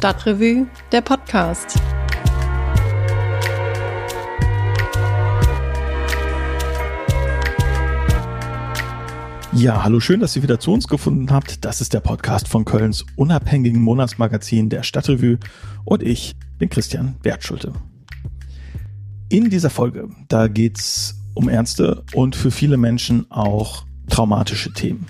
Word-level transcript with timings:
Stadtrevue, 0.00 0.66
der 0.92 1.02
Podcast. 1.02 1.78
Ja, 9.52 9.84
hallo, 9.84 10.00
schön, 10.00 10.20
dass 10.20 10.34
ihr 10.36 10.42
wieder 10.42 10.58
zu 10.58 10.72
uns 10.72 10.88
gefunden 10.88 11.30
habt. 11.30 11.66
Das 11.66 11.82
ist 11.82 11.92
der 11.92 12.00
Podcast 12.00 12.48
von 12.48 12.64
Kölns 12.64 13.04
unabhängigen 13.16 13.82
Monatsmagazin 13.82 14.70
der 14.70 14.84
Stadtrevue 14.84 15.38
und 15.84 16.02
ich 16.02 16.34
bin 16.56 16.70
Christian 16.70 17.16
Wertschulte. 17.22 17.74
In 19.28 19.50
dieser 19.50 19.68
Folge, 19.68 20.08
da 20.28 20.48
geht's 20.48 21.20
um 21.34 21.50
ernste 21.50 22.04
und 22.14 22.36
für 22.36 22.50
viele 22.50 22.78
Menschen 22.78 23.30
auch 23.30 23.84
traumatische 24.08 24.72
Themen. 24.72 25.08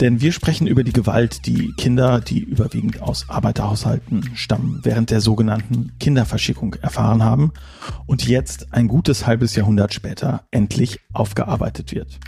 Denn 0.00 0.20
wir 0.20 0.32
sprechen 0.32 0.66
über 0.66 0.82
die 0.82 0.92
Gewalt, 0.92 1.46
die 1.46 1.72
Kinder, 1.76 2.20
die 2.20 2.40
überwiegend 2.40 3.00
aus 3.00 3.28
Arbeiterhaushalten 3.28 4.30
stammen, 4.34 4.80
während 4.82 5.10
der 5.10 5.20
sogenannten 5.20 5.92
Kinderverschickung 6.00 6.74
erfahren 6.74 7.22
haben 7.22 7.52
und 8.06 8.26
jetzt 8.26 8.72
ein 8.72 8.88
gutes 8.88 9.26
halbes 9.26 9.54
Jahrhundert 9.54 9.94
später 9.94 10.46
endlich 10.50 11.00
aufgearbeitet 11.12 11.92
wird. 11.92 12.18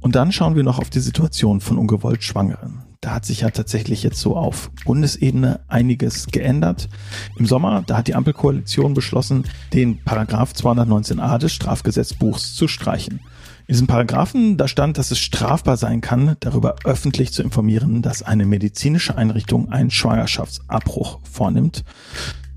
Und 0.00 0.14
dann 0.14 0.30
schauen 0.30 0.56
wir 0.56 0.62
noch 0.62 0.78
auf 0.78 0.90
die 0.90 1.00
Situation 1.00 1.60
von 1.60 1.78
ungewollt 1.78 2.22
Schwangeren. 2.22 2.85
Da 3.06 3.14
hat 3.14 3.24
sich 3.24 3.42
ja 3.42 3.50
tatsächlich 3.50 4.02
jetzt 4.02 4.18
so 4.18 4.36
auf 4.36 4.72
Bundesebene 4.84 5.60
einiges 5.68 6.26
geändert. 6.26 6.88
Im 7.36 7.46
Sommer, 7.46 7.84
da 7.86 7.98
hat 7.98 8.08
die 8.08 8.16
Ampelkoalition 8.16 8.94
beschlossen, 8.94 9.44
den 9.72 10.02
Paragraph 10.02 10.50
219a 10.54 11.38
des 11.38 11.52
Strafgesetzbuchs 11.52 12.56
zu 12.56 12.66
streichen. 12.66 13.20
In 13.68 13.74
diesem 13.74 13.86
Paragraphen, 13.86 14.56
da 14.56 14.66
stand, 14.66 14.98
dass 14.98 15.12
es 15.12 15.20
strafbar 15.20 15.76
sein 15.76 16.00
kann, 16.00 16.34
darüber 16.40 16.74
öffentlich 16.82 17.32
zu 17.32 17.44
informieren, 17.44 18.02
dass 18.02 18.24
eine 18.24 18.44
medizinische 18.44 19.16
Einrichtung 19.16 19.70
einen 19.70 19.92
Schwangerschaftsabbruch 19.92 21.20
vornimmt. 21.22 21.84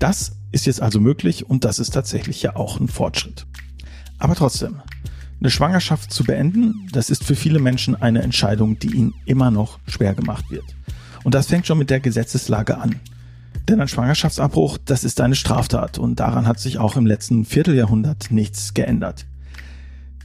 Das 0.00 0.32
ist 0.50 0.66
jetzt 0.66 0.82
also 0.82 0.98
möglich 0.98 1.48
und 1.48 1.64
das 1.64 1.78
ist 1.78 1.90
tatsächlich 1.90 2.42
ja 2.42 2.56
auch 2.56 2.80
ein 2.80 2.88
Fortschritt. 2.88 3.46
Aber 4.18 4.34
trotzdem, 4.34 4.82
eine 5.40 5.50
Schwangerschaft 5.50 6.12
zu 6.12 6.24
beenden, 6.24 6.88
das 6.92 7.10
ist 7.10 7.24
für 7.24 7.34
viele 7.34 7.58
Menschen 7.58 8.00
eine 8.00 8.22
Entscheidung, 8.22 8.78
die 8.78 8.94
ihnen 8.94 9.14
immer 9.24 9.50
noch 9.50 9.78
schwer 9.86 10.14
gemacht 10.14 10.50
wird. 10.50 10.64
Und 11.24 11.34
das 11.34 11.46
fängt 11.46 11.66
schon 11.66 11.78
mit 11.78 11.90
der 11.90 12.00
Gesetzeslage 12.00 12.78
an. 12.78 12.96
Denn 13.68 13.80
ein 13.80 13.88
Schwangerschaftsabbruch, 13.88 14.78
das 14.84 15.04
ist 15.04 15.20
eine 15.20 15.34
Straftat 15.34 15.98
und 15.98 16.20
daran 16.20 16.46
hat 16.46 16.60
sich 16.60 16.78
auch 16.78 16.96
im 16.96 17.06
letzten 17.06 17.44
Vierteljahrhundert 17.44 18.30
nichts 18.30 18.74
geändert. 18.74 19.26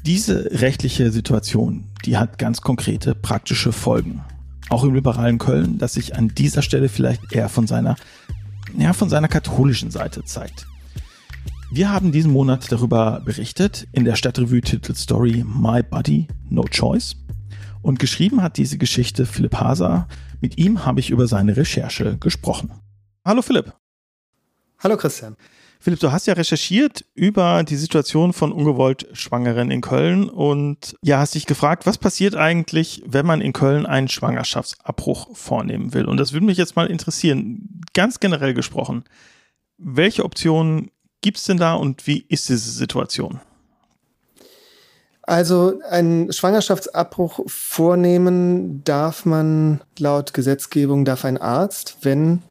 Diese 0.05 0.49
rechtliche 0.51 1.11
Situation, 1.11 1.85
die 2.05 2.17
hat 2.17 2.37
ganz 2.37 2.61
konkrete 2.61 3.15
praktische 3.15 3.71
Folgen. 3.71 4.21
Auch 4.69 4.83
im 4.83 4.93
liberalen 4.93 5.37
Köln, 5.37 5.77
das 5.77 5.93
sich 5.93 6.15
an 6.15 6.29
dieser 6.29 6.61
Stelle 6.61 6.89
vielleicht 6.89 7.33
eher 7.33 7.49
von 7.49 7.67
seiner, 7.67 7.95
ja, 8.77 8.93
von 8.93 9.09
seiner 9.09 9.27
katholischen 9.27 9.91
Seite 9.91 10.23
zeigt. 10.23 10.67
Wir 11.71 11.91
haben 11.91 12.11
diesen 12.11 12.31
Monat 12.31 12.71
darüber 12.71 13.21
berichtet 13.25 13.87
in 13.91 14.05
der 14.05 14.15
Stadtrevue 14.15 14.61
Titelstory 14.61 15.43
My 15.43 15.81
Body, 15.81 16.27
No 16.49 16.63
Choice. 16.63 17.15
Und 17.81 17.99
geschrieben 17.99 18.41
hat 18.41 18.57
diese 18.57 18.77
Geschichte 18.77 19.25
Philipp 19.25 19.55
Haser. 19.55 20.07
Mit 20.41 20.57
ihm 20.57 20.85
habe 20.85 20.99
ich 20.99 21.09
über 21.09 21.27
seine 21.27 21.57
Recherche 21.57 22.17
gesprochen. 22.17 22.71
Hallo 23.25 23.41
Philipp. 23.41 23.73
Hallo 24.79 24.95
Christian. 24.95 25.35
Philipp, 25.79 25.99
du 25.99 26.11
hast 26.11 26.27
ja 26.27 26.33
recherchiert 26.33 27.05
über 27.15 27.63
die 27.63 27.75
Situation 27.75 28.31
von 28.31 28.51
ungewollt 28.51 29.07
Schwangeren 29.13 29.71
in 29.71 29.81
Köln 29.81 30.29
und 30.29 30.95
ja, 31.01 31.19
hast 31.19 31.35
dich 31.35 31.45
gefragt, 31.45 31.85
was 31.85 31.97
passiert 31.97 32.35
eigentlich, 32.35 33.03
wenn 33.05 33.25
man 33.25 33.41
in 33.41 33.53
Köln 33.53 33.85
einen 33.85 34.07
Schwangerschaftsabbruch 34.07 35.35
vornehmen 35.35 35.93
will? 35.93 36.05
Und 36.05 36.17
das 36.17 36.31
würde 36.31 36.45
mich 36.45 36.57
jetzt 36.57 36.75
mal 36.75 36.87
interessieren, 36.87 37.81
ganz 37.93 38.19
generell 38.19 38.53
gesprochen. 38.53 39.03
Welche 39.77 40.23
Optionen 40.23 40.89
gibt 41.21 41.37
es 41.37 41.45
denn 41.45 41.57
da 41.57 41.75
und 41.75 42.07
wie 42.07 42.25
ist 42.29 42.49
diese 42.49 42.71
Situation? 42.71 43.39
Also 45.23 45.79
einen 45.89 46.31
Schwangerschaftsabbruch 46.31 47.39
vornehmen 47.47 48.83
darf 48.83 49.25
man 49.25 49.81
laut 49.97 50.35
Gesetzgebung, 50.35 51.03
darf 51.03 51.25
ein 51.25 51.39
Arzt, 51.39 51.97
wenn 52.01 52.43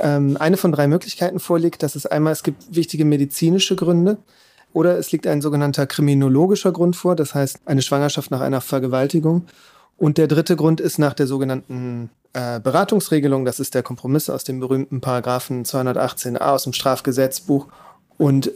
ähm, 0.00 0.38
eine 0.40 0.56
von 0.56 0.72
drei 0.72 0.86
Möglichkeiten 0.86 1.40
vorliegt. 1.40 1.82
Das 1.82 1.94
ist 1.94 2.06
einmal, 2.06 2.32
es 2.32 2.42
gibt 2.42 2.74
wichtige 2.74 3.04
medizinische 3.04 3.76
Gründe 3.76 4.16
oder 4.72 4.98
es 4.98 5.12
liegt 5.12 5.26
ein 5.26 5.42
sogenannter 5.42 5.86
kriminologischer 5.86 6.72
Grund 6.72 6.96
vor, 6.96 7.16
das 7.16 7.34
heißt 7.34 7.60
eine 7.66 7.82
Schwangerschaft 7.82 8.30
nach 8.30 8.40
einer 8.40 8.62
Vergewaltigung. 8.62 9.46
Und 9.98 10.16
der 10.16 10.26
dritte 10.26 10.56
Grund 10.56 10.80
ist 10.80 10.98
nach 10.98 11.12
der 11.12 11.26
sogenannten 11.26 12.08
äh, 12.32 12.60
Beratungsregelung, 12.60 13.44
das 13.44 13.60
ist 13.60 13.74
der 13.74 13.82
Kompromiss 13.82 14.30
aus 14.30 14.42
dem 14.42 14.58
berühmten 14.58 15.02
Paragraphen 15.02 15.64
218a 15.64 16.38
aus 16.38 16.64
dem 16.64 16.72
Strafgesetzbuch. 16.72 17.68
Und 18.22 18.52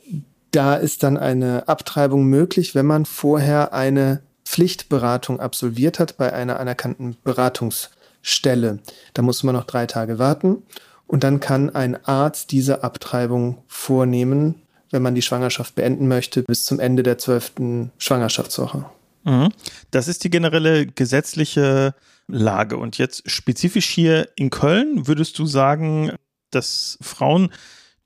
da 0.52 0.76
ist 0.76 1.02
dann 1.02 1.16
eine 1.16 1.66
Abtreibung 1.66 2.26
möglich, 2.26 2.76
wenn 2.76 2.86
man 2.86 3.04
vorher 3.04 3.72
eine 3.72 4.22
Pflichtberatung 4.44 5.40
absolviert 5.40 5.98
hat 5.98 6.16
bei 6.16 6.32
einer 6.32 6.60
anerkannten 6.60 7.16
Beratungsstelle. 7.24 8.78
Da 9.12 9.22
muss 9.22 9.42
man 9.42 9.56
noch 9.56 9.64
drei 9.64 9.86
Tage 9.86 10.20
warten. 10.20 10.62
Und 11.08 11.24
dann 11.24 11.40
kann 11.40 11.74
ein 11.74 11.96
Arzt 12.06 12.52
diese 12.52 12.84
Abtreibung 12.84 13.58
vornehmen, 13.66 14.62
wenn 14.92 15.02
man 15.02 15.16
die 15.16 15.22
Schwangerschaft 15.22 15.74
beenden 15.74 16.06
möchte, 16.06 16.44
bis 16.44 16.62
zum 16.62 16.78
Ende 16.78 17.02
der 17.02 17.18
zwölften 17.18 17.90
Schwangerschaftswoche. 17.98 18.84
Mhm. 19.24 19.48
Das 19.90 20.06
ist 20.06 20.22
die 20.22 20.30
generelle 20.30 20.86
gesetzliche 20.86 21.92
Lage. 22.28 22.76
Und 22.76 22.98
jetzt 22.98 23.28
spezifisch 23.28 23.88
hier 23.88 24.28
in 24.36 24.50
Köln 24.50 25.08
würdest 25.08 25.40
du 25.40 25.46
sagen, 25.46 26.12
dass 26.52 26.98
Frauen, 27.00 27.50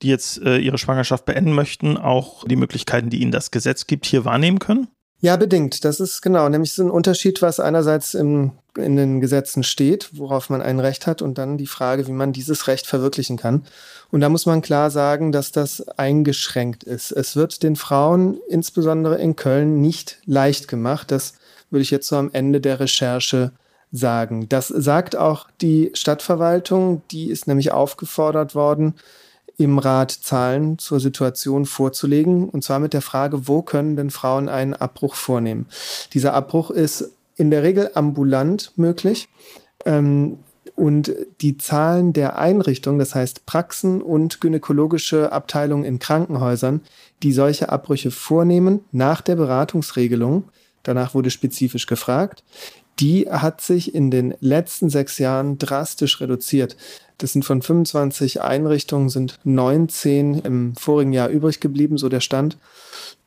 die 0.01 0.07
jetzt 0.07 0.41
äh, 0.41 0.57
ihre 0.57 0.77
Schwangerschaft 0.77 1.25
beenden 1.25 1.53
möchten, 1.53 1.97
auch 1.97 2.43
die 2.45 2.55
Möglichkeiten, 2.55 3.09
die 3.09 3.21
ihnen 3.21 3.31
das 3.31 3.51
Gesetz 3.51 3.87
gibt, 3.87 4.05
hier 4.05 4.25
wahrnehmen 4.25 4.59
können? 4.59 4.87
Ja, 5.23 5.37
bedingt. 5.37 5.85
Das 5.85 5.99
ist 5.99 6.21
genau, 6.21 6.49
nämlich 6.49 6.73
so 6.73 6.83
ein 6.83 6.89
Unterschied, 6.89 7.43
was 7.43 7.59
einerseits 7.59 8.15
im, 8.15 8.53
in 8.75 8.95
den 8.95 9.21
Gesetzen 9.21 9.63
steht, 9.63 10.09
worauf 10.13 10.49
man 10.49 10.63
ein 10.63 10.79
Recht 10.79 11.05
hat, 11.05 11.21
und 11.21 11.37
dann 11.37 11.59
die 11.59 11.67
Frage, 11.67 12.07
wie 12.07 12.11
man 12.11 12.33
dieses 12.33 12.67
Recht 12.67 12.87
verwirklichen 12.87 13.37
kann. 13.37 13.63
Und 14.09 14.21
da 14.21 14.29
muss 14.29 14.47
man 14.47 14.63
klar 14.63 14.89
sagen, 14.89 15.31
dass 15.31 15.51
das 15.51 15.87
eingeschränkt 15.89 16.83
ist. 16.83 17.11
Es 17.11 17.35
wird 17.35 17.61
den 17.61 17.75
Frauen, 17.75 18.39
insbesondere 18.49 19.19
in 19.19 19.35
Köln, 19.35 19.79
nicht 19.79 20.17
leicht 20.25 20.67
gemacht. 20.67 21.11
Das 21.11 21.35
würde 21.69 21.83
ich 21.83 21.91
jetzt 21.91 22.07
so 22.07 22.15
am 22.15 22.31
Ende 22.33 22.59
der 22.59 22.79
Recherche 22.79 23.51
sagen. 23.91 24.49
Das 24.49 24.69
sagt 24.69 25.15
auch 25.15 25.47
die 25.61 25.91
Stadtverwaltung, 25.93 27.03
die 27.11 27.29
ist 27.29 27.47
nämlich 27.47 27.71
aufgefordert 27.71 28.55
worden, 28.55 28.95
im 29.63 29.77
Rat 29.77 30.11
Zahlen 30.11 30.77
zur 30.77 30.99
Situation 30.99 31.65
vorzulegen, 31.65 32.49
und 32.49 32.63
zwar 32.63 32.79
mit 32.79 32.93
der 32.93 33.01
Frage, 33.01 33.47
wo 33.47 33.61
können 33.61 33.95
denn 33.95 34.09
Frauen 34.09 34.49
einen 34.49 34.73
Abbruch 34.73 35.15
vornehmen? 35.15 35.67
Dieser 36.13 36.33
Abbruch 36.33 36.71
ist 36.71 37.11
in 37.35 37.51
der 37.51 37.63
Regel 37.63 37.91
ambulant 37.93 38.73
möglich. 38.75 39.29
Ähm, 39.85 40.39
und 40.75 41.13
die 41.41 41.57
Zahlen 41.57 42.13
der 42.13 42.39
Einrichtungen, 42.39 42.99
das 42.99 43.13
heißt 43.13 43.45
Praxen 43.45 44.01
und 44.01 44.41
gynäkologische 44.41 45.31
Abteilungen 45.31 45.83
in 45.83 45.99
Krankenhäusern, 45.99 46.81
die 47.23 47.33
solche 47.33 47.69
Abbrüche 47.69 48.09
vornehmen 48.09 48.81
nach 48.91 49.21
der 49.21 49.35
Beratungsregelung, 49.35 50.45
danach 50.83 51.13
wurde 51.13 51.29
spezifisch 51.29 51.87
gefragt, 51.87 52.43
die 52.99 53.29
hat 53.29 53.61
sich 53.61 53.95
in 53.95 54.11
den 54.11 54.35
letzten 54.39 54.89
sechs 54.89 55.17
Jahren 55.17 55.57
drastisch 55.57 56.21
reduziert. 56.21 56.77
Das 57.21 57.33
sind 57.33 57.45
von 57.45 57.61
25 57.61 58.41
Einrichtungen, 58.41 59.09
sind 59.09 59.37
19 59.43 60.39
im 60.39 60.75
vorigen 60.75 61.13
Jahr 61.13 61.29
übrig 61.29 61.59
geblieben, 61.59 61.99
so 61.99 62.09
der 62.09 62.19
Stand. 62.19 62.57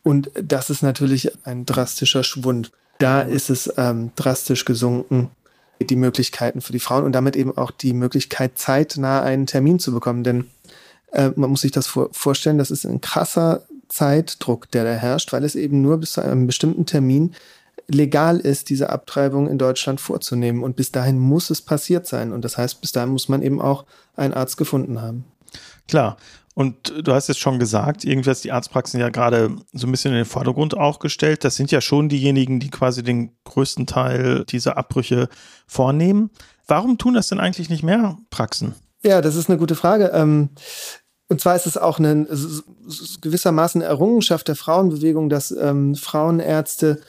Und 0.02 0.32
das 0.34 0.68
ist 0.68 0.82
natürlich 0.82 1.30
ein 1.46 1.64
drastischer 1.64 2.24
Schwund. 2.24 2.72
Da 2.98 3.20
ist 3.20 3.50
es 3.50 3.72
ähm, 3.76 4.10
drastisch 4.16 4.64
gesunken, 4.64 5.30
die 5.80 5.94
Möglichkeiten 5.94 6.60
für 6.60 6.72
die 6.72 6.80
Frauen 6.80 7.04
und 7.04 7.12
damit 7.12 7.36
eben 7.36 7.56
auch 7.56 7.70
die 7.70 7.92
Möglichkeit, 7.92 8.58
zeitnah 8.58 9.22
einen 9.22 9.46
Termin 9.46 9.78
zu 9.78 9.92
bekommen. 9.92 10.24
Denn 10.24 10.46
äh, 11.12 11.30
man 11.36 11.50
muss 11.50 11.60
sich 11.60 11.72
das 11.72 11.86
vor 11.86 12.08
vorstellen, 12.12 12.58
das 12.58 12.72
ist 12.72 12.84
ein 12.84 13.00
krasser 13.00 13.62
Zeitdruck, 13.88 14.68
der 14.72 14.82
da 14.82 14.90
herrscht, 14.90 15.32
weil 15.32 15.44
es 15.44 15.54
eben 15.54 15.82
nur 15.82 15.98
bis 15.98 16.14
zu 16.14 16.20
einem 16.20 16.48
bestimmten 16.48 16.84
Termin 16.84 17.32
legal 17.88 18.38
ist, 18.38 18.70
diese 18.70 18.90
Abtreibung 18.90 19.48
in 19.48 19.58
Deutschland 19.58 20.00
vorzunehmen. 20.00 20.62
Und 20.62 20.76
bis 20.76 20.92
dahin 20.92 21.18
muss 21.18 21.50
es 21.50 21.62
passiert 21.62 22.06
sein. 22.06 22.32
Und 22.32 22.44
das 22.44 22.58
heißt, 22.58 22.80
bis 22.80 22.92
dahin 22.92 23.10
muss 23.10 23.28
man 23.28 23.42
eben 23.42 23.60
auch 23.60 23.84
einen 24.16 24.34
Arzt 24.34 24.56
gefunden 24.56 25.00
haben. 25.00 25.24
Klar. 25.88 26.16
Und 26.54 26.94
du 27.02 27.12
hast 27.12 27.26
jetzt 27.26 27.40
schon 27.40 27.58
gesagt, 27.58 28.04
irgendwie 28.04 28.30
ist 28.30 28.44
die 28.44 28.52
Arztpraxen 28.52 29.00
ja 29.00 29.08
gerade 29.08 29.56
so 29.72 29.88
ein 29.88 29.90
bisschen 29.90 30.12
in 30.12 30.18
den 30.18 30.24
Vordergrund 30.24 30.76
auch 30.76 31.00
gestellt. 31.00 31.42
Das 31.42 31.56
sind 31.56 31.72
ja 31.72 31.80
schon 31.80 32.08
diejenigen, 32.08 32.60
die 32.60 32.70
quasi 32.70 33.02
den 33.02 33.32
größten 33.42 33.86
Teil 33.86 34.44
dieser 34.44 34.76
Abbrüche 34.76 35.28
vornehmen. 35.66 36.30
Warum 36.68 36.96
tun 36.96 37.14
das 37.14 37.28
denn 37.28 37.40
eigentlich 37.40 37.70
nicht 37.70 37.82
mehr 37.82 38.16
Praxen? 38.30 38.76
Ja, 39.02 39.20
das 39.20 39.34
ist 39.34 39.50
eine 39.50 39.58
gute 39.58 39.74
Frage. 39.74 40.12
Ähm, 40.14 40.50
und 41.28 41.40
zwar 41.40 41.56
ist 41.56 41.66
es 41.66 41.76
auch 41.76 41.98
eine 41.98 42.26
gewissermaßen 43.20 43.82
Errungenschaft 43.82 44.46
der 44.46 44.56
Frauenbewegung, 44.56 45.28
dass 45.28 45.50
ähm, 45.50 45.96
Frauenärzte 45.96 47.00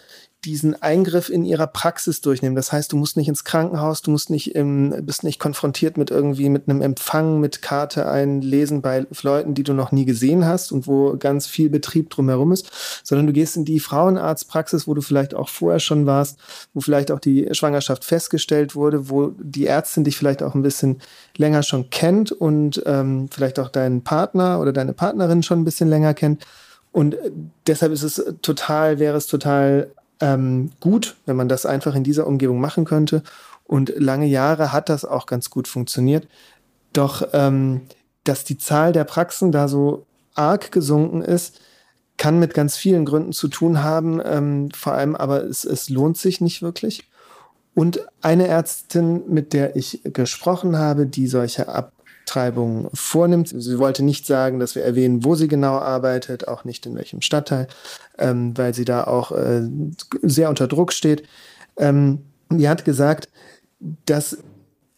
diesen 0.45 0.81
Eingriff 0.81 1.29
in 1.29 1.43
ihrer 1.43 1.67
Praxis 1.67 2.21
durchnehmen. 2.21 2.55
Das 2.55 2.71
heißt, 2.71 2.91
du 2.91 2.97
musst 2.97 3.17
nicht 3.17 3.27
ins 3.27 3.43
Krankenhaus, 3.43 4.01
du 4.01 4.11
musst 4.11 4.29
nicht 4.29 4.55
im, 4.55 4.93
bist 5.01 5.23
nicht 5.23 5.39
konfrontiert 5.39 5.97
mit 5.97 6.11
irgendwie 6.11 6.49
mit 6.49 6.69
einem 6.69 6.81
Empfang, 6.81 7.39
mit 7.39 7.61
Karte 7.61 8.07
einlesen 8.07 8.81
bei 8.81 9.05
Leuten, 9.23 9.55
die 9.55 9.63
du 9.63 9.73
noch 9.73 9.91
nie 9.91 10.05
gesehen 10.05 10.45
hast 10.45 10.71
und 10.71 10.87
wo 10.87 11.17
ganz 11.17 11.47
viel 11.47 11.69
Betrieb 11.69 12.09
drumherum 12.09 12.51
ist, 12.51 12.69
sondern 13.03 13.27
du 13.27 13.33
gehst 13.33 13.57
in 13.57 13.65
die 13.65 13.79
Frauenarztpraxis, 13.79 14.87
wo 14.87 14.93
du 14.93 15.01
vielleicht 15.01 15.33
auch 15.33 15.49
vorher 15.49 15.79
schon 15.79 16.05
warst, 16.05 16.37
wo 16.73 16.81
vielleicht 16.81 17.11
auch 17.11 17.19
die 17.19 17.49
Schwangerschaft 17.51 18.05
festgestellt 18.05 18.75
wurde, 18.75 19.09
wo 19.09 19.31
die 19.39 19.65
Ärztin 19.65 20.03
dich 20.03 20.17
vielleicht 20.17 20.43
auch 20.43 20.53
ein 20.53 20.61
bisschen 20.61 20.99
länger 21.37 21.63
schon 21.63 21.89
kennt 21.89 22.31
und 22.31 22.83
ähm, 22.85 23.27
vielleicht 23.31 23.59
auch 23.59 23.69
deinen 23.69 24.03
Partner 24.03 24.59
oder 24.59 24.73
deine 24.73 24.93
Partnerin 24.93 25.43
schon 25.43 25.61
ein 25.61 25.65
bisschen 25.65 25.89
länger 25.89 26.13
kennt. 26.13 26.45
Und 26.91 27.15
äh, 27.15 27.31
deshalb 27.67 27.91
ist 27.91 28.03
es 28.03 28.23
total, 28.41 28.99
wäre 28.99 29.17
es 29.17 29.27
total 29.27 29.91
ähm, 30.19 30.71
gut, 30.79 31.15
wenn 31.25 31.35
man 31.35 31.49
das 31.49 31.65
einfach 31.65 31.95
in 31.95 32.03
dieser 32.03 32.27
Umgebung 32.27 32.59
machen 32.59 32.85
könnte. 32.85 33.23
Und 33.65 33.93
lange 33.97 34.27
Jahre 34.27 34.71
hat 34.71 34.89
das 34.89 35.05
auch 35.05 35.25
ganz 35.25 35.49
gut 35.49 35.67
funktioniert. 35.67 36.27
Doch 36.93 37.27
ähm, 37.33 37.81
dass 38.25 38.43
die 38.43 38.57
Zahl 38.57 38.91
der 38.91 39.05
Praxen 39.05 39.51
da 39.51 39.67
so 39.67 40.05
arg 40.33 40.71
gesunken 40.71 41.21
ist, 41.21 41.61
kann 42.17 42.39
mit 42.39 42.53
ganz 42.53 42.75
vielen 42.75 43.05
Gründen 43.05 43.33
zu 43.33 43.47
tun 43.47 43.83
haben. 43.83 44.21
Ähm, 44.23 44.69
vor 44.71 44.93
allem 44.93 45.15
aber 45.15 45.43
es, 45.43 45.63
es 45.63 45.89
lohnt 45.89 46.17
sich 46.17 46.41
nicht 46.41 46.61
wirklich. 46.61 47.09
Und 47.73 48.05
eine 48.21 48.47
Ärztin, 48.47 49.23
mit 49.27 49.53
der 49.53 49.75
ich 49.75 50.01
gesprochen 50.03 50.77
habe, 50.77 51.05
die 51.05 51.27
solche 51.27 51.67
Abtreibungen 52.25 52.87
vornimmt, 52.91 53.49
sie 53.49 53.77
wollte 53.77 54.03
nicht 54.03 54.25
sagen, 54.25 54.59
dass 54.59 54.73
wir 54.73 54.83
erwähnen, 54.83 55.23
wo 55.23 55.35
sie 55.35 55.47
genau 55.47 55.77
arbeitet, 55.77 56.47
auch 56.47 56.63
nicht 56.63 56.87
in 56.87 56.95
welchem 56.95 57.21
Stadtteil, 57.21 57.67
ähm, 58.17 58.57
weil 58.57 58.73
sie 58.73 58.83
da 58.83 59.03
auch 59.03 59.31
äh, 59.31 59.61
sehr 60.23 60.49
unter 60.49 60.67
Druck 60.67 60.91
steht. 60.91 61.23
Ähm, 61.77 62.23
die 62.49 62.67
hat 62.67 62.83
gesagt, 62.83 63.29
dass 64.07 64.39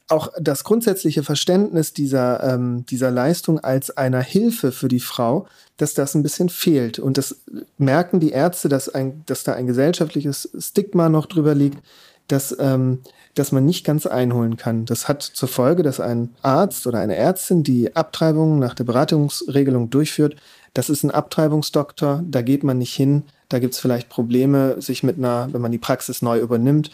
auch 0.08 0.30
das 0.40 0.64
grundsätzliche 0.64 1.22
Verständnis 1.22 1.92
dieser, 1.92 2.42
ähm, 2.54 2.86
dieser 2.86 3.12
Leistung 3.12 3.60
als 3.60 3.98
einer 3.98 4.22
Hilfe 4.22 4.72
für 4.72 4.88
die 4.88 5.02
Frau, 5.02 5.48
dass 5.76 5.94
das 5.94 6.16
ein 6.16 6.24
bisschen 6.24 6.48
fehlt. 6.48 6.98
Und 6.98 7.18
das 7.18 7.42
merken 7.78 8.22
die 8.22 8.32
Ärzte, 8.32 8.70
dass, 8.70 8.88
ein, 8.88 9.24
dass 9.26 9.44
da 9.44 9.52
ein 9.52 9.68
gesellschaftliches 9.68 10.50
Stigma 10.58 11.10
noch 11.10 11.26
drüber 11.26 11.54
liegt, 11.54 11.80
dass, 12.28 12.56
ähm, 12.60 13.00
dass 13.36 13.52
man 13.52 13.66
nicht 13.66 13.86
ganz 13.86 14.06
einholen 14.06 14.58
kann. 14.58 14.86
Das 14.86 15.08
hat 15.08 15.22
zur 15.22 15.48
Folge, 15.48 15.84
dass 15.84 16.00
ein 16.00 16.36
Arzt 16.42 16.88
oder 16.88 17.00
eine 17.00 17.16
Ärztin, 17.16 17.64
die 17.64 17.96
Abtreibungen 17.96 18.60
nach 18.60 18.74
der 18.74 18.84
Beratungsregelung 18.84 19.90
durchführt, 19.90 20.36
das 20.74 20.90
ist 20.90 21.04
ein 21.04 21.12
Abtreibungsdoktor, 21.12 22.24
da 22.28 22.42
geht 22.42 22.64
man 22.64 22.78
nicht 22.78 22.94
hin, 22.94 23.24
da 23.50 23.60
gibt 23.60 23.74
es 23.74 23.80
vielleicht 23.80 24.10
Probleme, 24.10 24.80
sich 24.82 25.04
mit 25.04 25.18
einer, 25.18 25.50
wenn 25.52 25.62
man 25.62 25.72
die 25.72 25.78
Praxis 25.78 26.22
neu 26.22 26.40
übernimmt, 26.40 26.92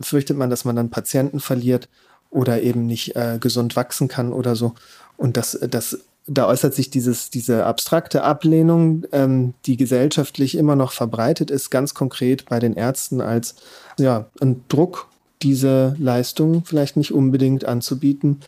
fürchtet 0.00 0.36
man, 0.36 0.50
dass 0.50 0.64
man 0.64 0.76
dann 0.76 0.90
Patienten 0.90 1.40
verliert 1.40 1.88
oder 2.30 2.62
eben 2.62 2.86
nicht 2.86 3.14
äh, 3.14 3.38
gesund 3.40 3.76
wachsen 3.76 4.08
kann 4.08 4.32
oder 4.32 4.56
so. 4.56 4.74
Und 5.16 5.36
das, 5.36 5.58
das, 5.70 6.00
da 6.26 6.46
äußert 6.46 6.74
sich 6.74 6.90
dieses, 6.90 7.30
diese 7.30 7.66
abstrakte 7.66 8.22
Ablehnung, 8.22 9.04
ähm, 9.12 9.54
die 9.66 9.76
gesellschaftlich 9.76 10.56
immer 10.56 10.76
noch 10.76 10.92
verbreitet 10.92 11.50
ist, 11.50 11.70
ganz 11.70 11.94
konkret 11.94 12.46
bei 12.46 12.58
den 12.60 12.74
Ärzten 12.74 13.20
als 13.20 13.56
ja, 13.98 14.26
ein 14.40 14.64
Druck, 14.68 15.08
diese 15.42 15.96
Leistung 15.98 16.64
vielleicht 16.64 16.96
nicht 16.96 17.12
unbedingt 17.12 17.64
anzubieten 17.64 18.40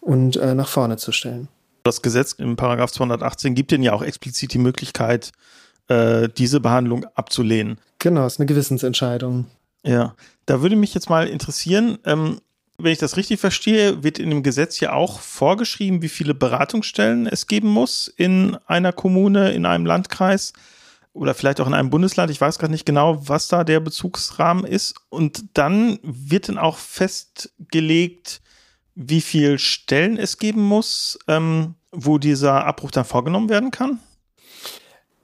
und 0.00 0.36
äh, 0.36 0.54
nach 0.54 0.68
vorne 0.68 0.96
zu 0.96 1.10
stellen. 1.10 1.48
Das 1.82 2.02
Gesetz 2.02 2.32
im 2.32 2.56
Paragraph 2.56 2.92
218 2.92 3.54
gibt 3.54 3.72
Ihnen 3.72 3.82
ja 3.82 3.92
auch 3.92 4.02
explizit 4.02 4.52
die 4.52 4.58
Möglichkeit, 4.58 5.32
äh, 5.88 6.28
diese 6.36 6.60
Behandlung 6.60 7.06
abzulehnen. 7.14 7.78
Genau, 7.98 8.26
ist 8.26 8.38
eine 8.38 8.46
Gewissensentscheidung. 8.46 9.46
Ja, 9.84 10.14
da 10.46 10.62
würde 10.62 10.76
mich 10.76 10.94
jetzt 10.94 11.10
mal 11.10 11.28
interessieren, 11.28 11.98
ähm, 12.04 12.40
wenn 12.78 12.92
ich 12.92 12.98
das 12.98 13.16
richtig 13.16 13.40
verstehe, 13.40 14.02
wird 14.02 14.18
in 14.18 14.30
dem 14.30 14.42
Gesetz 14.42 14.80
ja 14.80 14.92
auch 14.92 15.20
vorgeschrieben, 15.20 16.02
wie 16.02 16.08
viele 16.08 16.34
Beratungsstellen 16.34 17.26
es 17.26 17.46
geben 17.46 17.68
muss 17.68 18.08
in 18.08 18.56
einer 18.66 18.92
Kommune, 18.92 19.52
in 19.52 19.64
einem 19.64 19.86
Landkreis 19.86 20.52
oder 21.12 21.34
vielleicht 21.34 21.60
auch 21.60 21.66
in 21.66 21.74
einem 21.74 21.90
Bundesland. 21.90 22.30
Ich 22.30 22.40
weiß 22.40 22.58
gerade 22.58 22.72
nicht 22.72 22.86
genau, 22.86 23.28
was 23.28 23.48
da 23.48 23.64
der 23.64 23.80
Bezugsrahmen 23.80 24.66
ist. 24.66 24.94
Und 25.08 25.44
dann 25.54 25.98
wird 26.02 26.48
dann 26.48 26.58
auch 26.58 26.76
festgelegt, 26.76 28.42
wie 28.94 29.20
viele 29.20 29.58
Stellen 29.58 30.18
es 30.18 30.38
geben 30.38 30.62
muss, 30.62 31.18
ähm, 31.28 31.74
wo 31.92 32.18
dieser 32.18 32.66
Abbruch 32.66 32.90
dann 32.90 33.04
vorgenommen 33.04 33.48
werden 33.48 33.70
kann? 33.70 34.00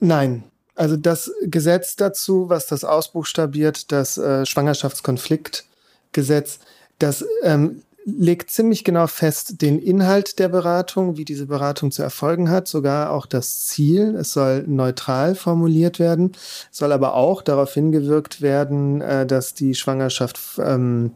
Nein. 0.01 0.45
Also 0.75 0.97
das 0.97 1.31
Gesetz 1.43 1.97
dazu, 1.97 2.49
was 2.49 2.67
das 2.67 2.85
ausbuchstabiert, 2.85 3.93
das 3.93 4.17
äh, 4.17 4.47
Schwangerschaftskonfliktgesetz, 4.47 6.61
das 7.03 7.25
ähm, 7.43 7.83
legt 8.05 8.51
ziemlich 8.51 8.85
genau 8.85 9.07
fest 9.07 9.63
den 9.63 9.79
Inhalt 9.79 10.39
der 10.39 10.49
Beratung, 10.49 11.17
wie 11.17 11.25
diese 11.25 11.47
Beratung 11.47 11.93
zu 11.93 12.03
erfolgen 12.03 12.51
hat, 12.51 12.67
sogar 12.67 13.11
auch 13.11 13.27
das 13.27 13.67
Ziel. 13.67 14.17
Es 14.17 14.33
soll 14.33 14.65
neutral 14.67 15.35
formuliert 15.35 15.99
werden, 15.99 16.33
soll 16.71 16.93
aber 16.93 17.15
auch 17.15 17.43
darauf 17.43 17.75
hingewirkt 17.75 18.43
werden, 18.43 19.01
äh, 19.01 19.27
dass 19.27 19.55
die 19.55 19.75
Schwangerschaft 19.75 20.41
ähm, 20.59 21.13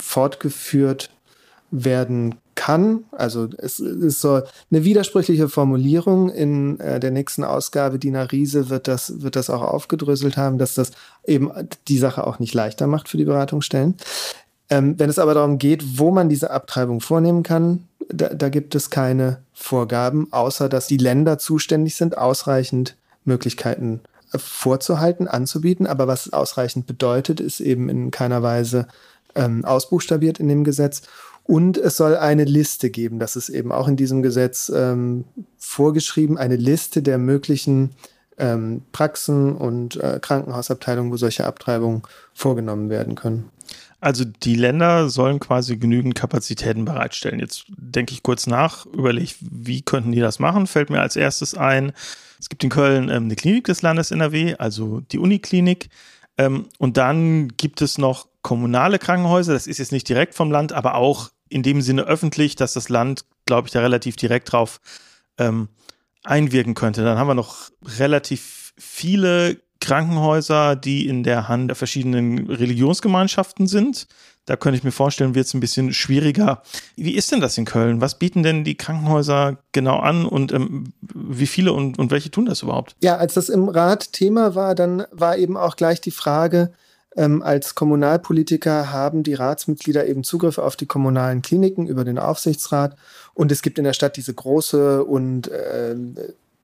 fortgeführt 0.00 1.10
werden 1.70 2.36
kann. 2.54 3.04
Also 3.12 3.48
es 3.58 3.80
ist 3.80 4.20
so 4.20 4.42
eine 4.70 4.84
widersprüchliche 4.84 5.48
Formulierung. 5.48 6.30
In 6.30 6.80
äh, 6.80 7.00
der 7.00 7.10
nächsten 7.10 7.44
Ausgabe 7.44 7.98
Dina 7.98 8.22
Riese 8.22 8.70
wird 8.70 8.88
das, 8.88 9.22
wird 9.22 9.36
das 9.36 9.50
auch 9.50 9.62
aufgedröselt 9.62 10.36
haben, 10.36 10.58
dass 10.58 10.74
das 10.74 10.92
eben 11.26 11.50
die 11.88 11.98
Sache 11.98 12.26
auch 12.26 12.38
nicht 12.38 12.54
leichter 12.54 12.86
macht 12.86 13.08
für 13.08 13.18
die 13.18 13.24
Beratungsstellen. 13.24 13.94
Ähm, 14.68 14.98
wenn 14.98 15.10
es 15.10 15.18
aber 15.18 15.34
darum 15.34 15.58
geht, 15.58 15.98
wo 15.98 16.10
man 16.10 16.28
diese 16.28 16.50
Abtreibung 16.50 17.00
vornehmen 17.00 17.42
kann, 17.42 17.86
da, 18.08 18.28
da 18.28 18.48
gibt 18.48 18.74
es 18.74 18.90
keine 18.90 19.38
Vorgaben, 19.52 20.32
außer 20.32 20.68
dass 20.68 20.86
die 20.86 20.96
Länder 20.96 21.38
zuständig 21.38 21.94
sind, 21.94 22.18
ausreichend 22.18 22.96
Möglichkeiten 23.24 24.00
äh, 24.32 24.38
vorzuhalten, 24.38 25.28
anzubieten. 25.28 25.86
Aber 25.86 26.06
was 26.06 26.32
ausreichend 26.32 26.86
bedeutet, 26.86 27.40
ist 27.40 27.60
eben 27.60 27.88
in 27.88 28.10
keiner 28.10 28.42
Weise 28.42 28.86
ähm, 29.34 29.64
ausbuchstabiert 29.64 30.40
in 30.40 30.48
dem 30.48 30.64
Gesetz. 30.64 31.02
Und 31.44 31.78
es 31.78 31.96
soll 31.96 32.16
eine 32.16 32.44
Liste 32.44 32.90
geben, 32.90 33.20
das 33.20 33.36
ist 33.36 33.50
eben 33.50 33.70
auch 33.70 33.86
in 33.86 33.96
diesem 33.96 34.20
Gesetz 34.20 34.70
ähm, 34.74 35.24
vorgeschrieben, 35.58 36.38
eine 36.38 36.56
Liste 36.56 37.02
der 37.02 37.18
möglichen 37.18 37.90
ähm, 38.36 38.82
Praxen 38.90 39.54
und 39.54 39.94
äh, 39.96 40.18
Krankenhausabteilungen, 40.20 41.12
wo 41.12 41.16
solche 41.16 41.46
Abtreibungen 41.46 42.02
vorgenommen 42.34 42.90
werden 42.90 43.14
können. 43.14 43.50
Also 44.06 44.24
die 44.24 44.54
Länder 44.54 45.08
sollen 45.08 45.40
quasi 45.40 45.78
genügend 45.78 46.14
Kapazitäten 46.14 46.84
bereitstellen. 46.84 47.40
Jetzt 47.40 47.64
denke 47.70 48.12
ich 48.12 48.22
kurz 48.22 48.46
nach, 48.46 48.86
überlege, 48.86 49.32
wie 49.40 49.82
könnten 49.82 50.12
die 50.12 50.20
das 50.20 50.38
machen? 50.38 50.68
Fällt 50.68 50.90
mir 50.90 51.00
als 51.00 51.16
erstes 51.16 51.56
ein, 51.56 51.90
es 52.38 52.48
gibt 52.48 52.62
in 52.62 52.70
Köln 52.70 53.08
ähm, 53.08 53.24
eine 53.24 53.34
Klinik 53.34 53.64
des 53.64 53.82
Landes 53.82 54.12
NRW, 54.12 54.54
also 54.58 55.00
die 55.00 55.18
Uniklinik. 55.18 55.88
Ähm, 56.38 56.66
und 56.78 56.98
dann 56.98 57.48
gibt 57.56 57.82
es 57.82 57.98
noch 57.98 58.28
kommunale 58.42 59.00
Krankenhäuser, 59.00 59.54
das 59.54 59.66
ist 59.66 59.78
jetzt 59.78 59.90
nicht 59.90 60.08
direkt 60.08 60.36
vom 60.36 60.52
Land, 60.52 60.72
aber 60.72 60.94
auch 60.94 61.30
in 61.48 61.64
dem 61.64 61.82
Sinne 61.82 62.02
öffentlich, 62.02 62.54
dass 62.54 62.74
das 62.74 62.88
Land, 62.88 63.24
glaube 63.44 63.66
ich, 63.66 63.72
da 63.72 63.80
relativ 63.80 64.14
direkt 64.14 64.52
drauf 64.52 64.80
ähm, 65.36 65.68
einwirken 66.22 66.74
könnte. 66.74 67.02
Dann 67.02 67.18
haben 67.18 67.26
wir 67.26 67.34
noch 67.34 67.70
relativ 67.98 68.72
viele 68.78 69.56
Krankenhäuser, 69.86 70.74
die 70.74 71.06
in 71.06 71.22
der 71.22 71.46
Hand 71.46 71.68
der 71.68 71.76
verschiedenen 71.76 72.50
Religionsgemeinschaften 72.50 73.68
sind. 73.68 74.08
Da 74.44 74.56
könnte 74.56 74.78
ich 74.78 74.82
mir 74.82 74.90
vorstellen, 74.90 75.36
wird 75.36 75.46
es 75.46 75.54
ein 75.54 75.60
bisschen 75.60 75.92
schwieriger. 75.92 76.60
Wie 76.96 77.14
ist 77.14 77.30
denn 77.30 77.40
das 77.40 77.56
in 77.56 77.66
Köln? 77.66 78.00
Was 78.00 78.18
bieten 78.18 78.42
denn 78.42 78.64
die 78.64 78.76
Krankenhäuser 78.76 79.58
genau 79.70 79.98
an 80.00 80.26
und 80.26 80.52
ähm, 80.52 80.92
wie 81.00 81.46
viele 81.46 81.72
und, 81.72 82.00
und 82.00 82.10
welche 82.10 82.32
tun 82.32 82.46
das 82.46 82.62
überhaupt? 82.62 82.96
Ja, 83.00 83.16
als 83.16 83.34
das 83.34 83.48
im 83.48 83.68
Rat 83.68 84.12
Thema 84.12 84.56
war, 84.56 84.74
dann 84.74 85.04
war 85.12 85.36
eben 85.36 85.56
auch 85.56 85.76
gleich 85.76 86.00
die 86.00 86.10
Frage, 86.10 86.72
ähm, 87.16 87.42
als 87.42 87.76
Kommunalpolitiker 87.76 88.90
haben 88.90 89.22
die 89.22 89.34
Ratsmitglieder 89.34 90.08
eben 90.08 90.24
Zugriff 90.24 90.58
auf 90.58 90.74
die 90.74 90.86
kommunalen 90.86 91.42
Kliniken 91.42 91.86
über 91.86 92.04
den 92.04 92.18
Aufsichtsrat. 92.18 92.96
Und 93.34 93.52
es 93.52 93.62
gibt 93.62 93.78
in 93.78 93.84
der 93.84 93.92
Stadt 93.92 94.16
diese 94.16 94.34
große 94.34 95.04
und 95.04 95.46
äh, 95.46 95.94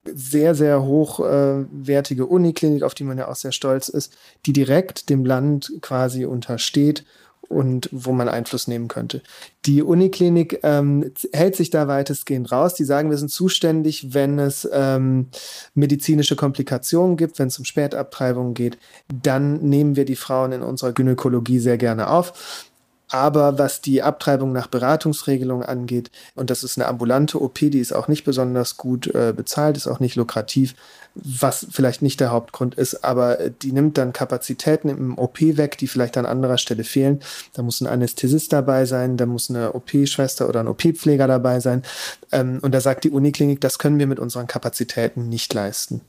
sehr, 0.05 0.55
sehr 0.55 0.83
hochwertige 0.83 2.27
Uniklinik, 2.27 2.83
auf 2.83 2.95
die 2.95 3.05
man 3.05 3.19
ja 3.19 3.29
auch 3.29 3.37
sehr 3.37 3.53
stolz 3.53 3.89
ist, 3.89 4.17
die 4.47 4.53
direkt 4.53 5.11
dem 5.11 5.25
Land 5.25 5.73
quasi 5.81 6.25
untersteht 6.25 7.05
und 7.53 7.89
wo 7.93 8.13
man 8.13 8.29
Einfluss 8.29 8.67
nehmen 8.67 8.89
könnte. 8.89 9.23
Die 9.67 9.83
Uniklinik 9.83 10.61
ähm, 10.63 11.13
hält 11.33 11.55
sich 11.55 11.71
da 11.71 11.87
weitestgehend 11.87 12.51
raus. 12.51 12.75
Die 12.75 12.85
sagen, 12.85 13.11
wir 13.11 13.19
sind 13.19 13.31
zuständig, 13.31 14.15
wenn 14.15 14.39
es 14.39 14.69
ähm, 14.73 15.29
medizinische 15.75 16.35
Komplikationen 16.35 17.17
gibt, 17.17 17.39
wenn 17.39 17.49
es 17.49 17.59
um 17.59 17.65
Spätabtreibungen 17.65 18.55
geht, 18.55 18.79
dann 19.13 19.61
nehmen 19.61 19.97
wir 19.97 20.05
die 20.05 20.17
Frauen 20.17 20.53
in 20.53 20.63
unserer 20.63 20.93
Gynäkologie 20.93 21.59
sehr 21.59 21.79
gerne 21.79 22.09
auf. 22.09 22.71
Aber 23.13 23.59
was 23.59 23.83
die 23.83 24.03
Abtreibung 24.03 24.53
nach 24.53 24.69
Beratungsregelung 24.69 25.63
angeht, 25.63 26.11
und 26.35 26.49
das 26.49 26.65
ist 26.65 26.79
eine 26.79 26.89
ambulante 26.89 27.43
OP, 27.43 27.59
die 27.59 27.79
ist 27.79 27.93
auch 27.93 28.09
nicht 28.09 28.25
besonders 28.25 28.79
gut 28.79 29.07
äh, 29.15 29.35
bezahlt, 29.37 29.77
ist 29.77 29.87
auch 29.87 30.01
nicht 30.01 30.17
lukrativ, 30.17 30.75
was 31.15 31.67
vielleicht 31.71 32.01
nicht 32.01 32.21
der 32.21 32.31
Hauptgrund 32.31 32.75
ist, 32.75 33.05
aber 33.05 33.37
die 33.51 33.73
nimmt 33.73 33.99
dann 33.99 34.15
Kapazitäten 34.15 34.89
im 34.89 35.19
OP 35.19 35.43
weg, 35.43 35.77
die 35.77 35.89
vielleicht 35.89 36.17
an 36.17 36.25
anderer 36.25 36.57
Stelle 36.57 36.85
fehlen. 36.85 37.21
Da 37.53 37.63
muss 37.63 37.83
ein 37.83 37.87
Anästhesist 37.87 38.51
dabei 38.51 38.87
sein, 38.87 39.19
da 39.19 39.27
muss 39.27 39.51
eine 39.51 39.75
OP-Schwester 39.75 40.49
oder 40.49 40.61
ein 40.61 40.69
OP-Pfleger 40.69 41.27
dabei 41.27 41.61
sein. 41.61 41.83
Ähm, 42.31 42.61
und 42.63 42.73
da 42.73 42.81
sagt 42.81 43.05
die 43.05 43.11
Uniklinik, 43.11 43.61
das 43.61 43.79
können 43.79 43.99
wir 43.99 44.07
mit 44.07 44.21
unseren 44.21 44.47
Kapazitäten 44.47 45.29
nicht 45.29 45.53
leisten. 45.53 46.01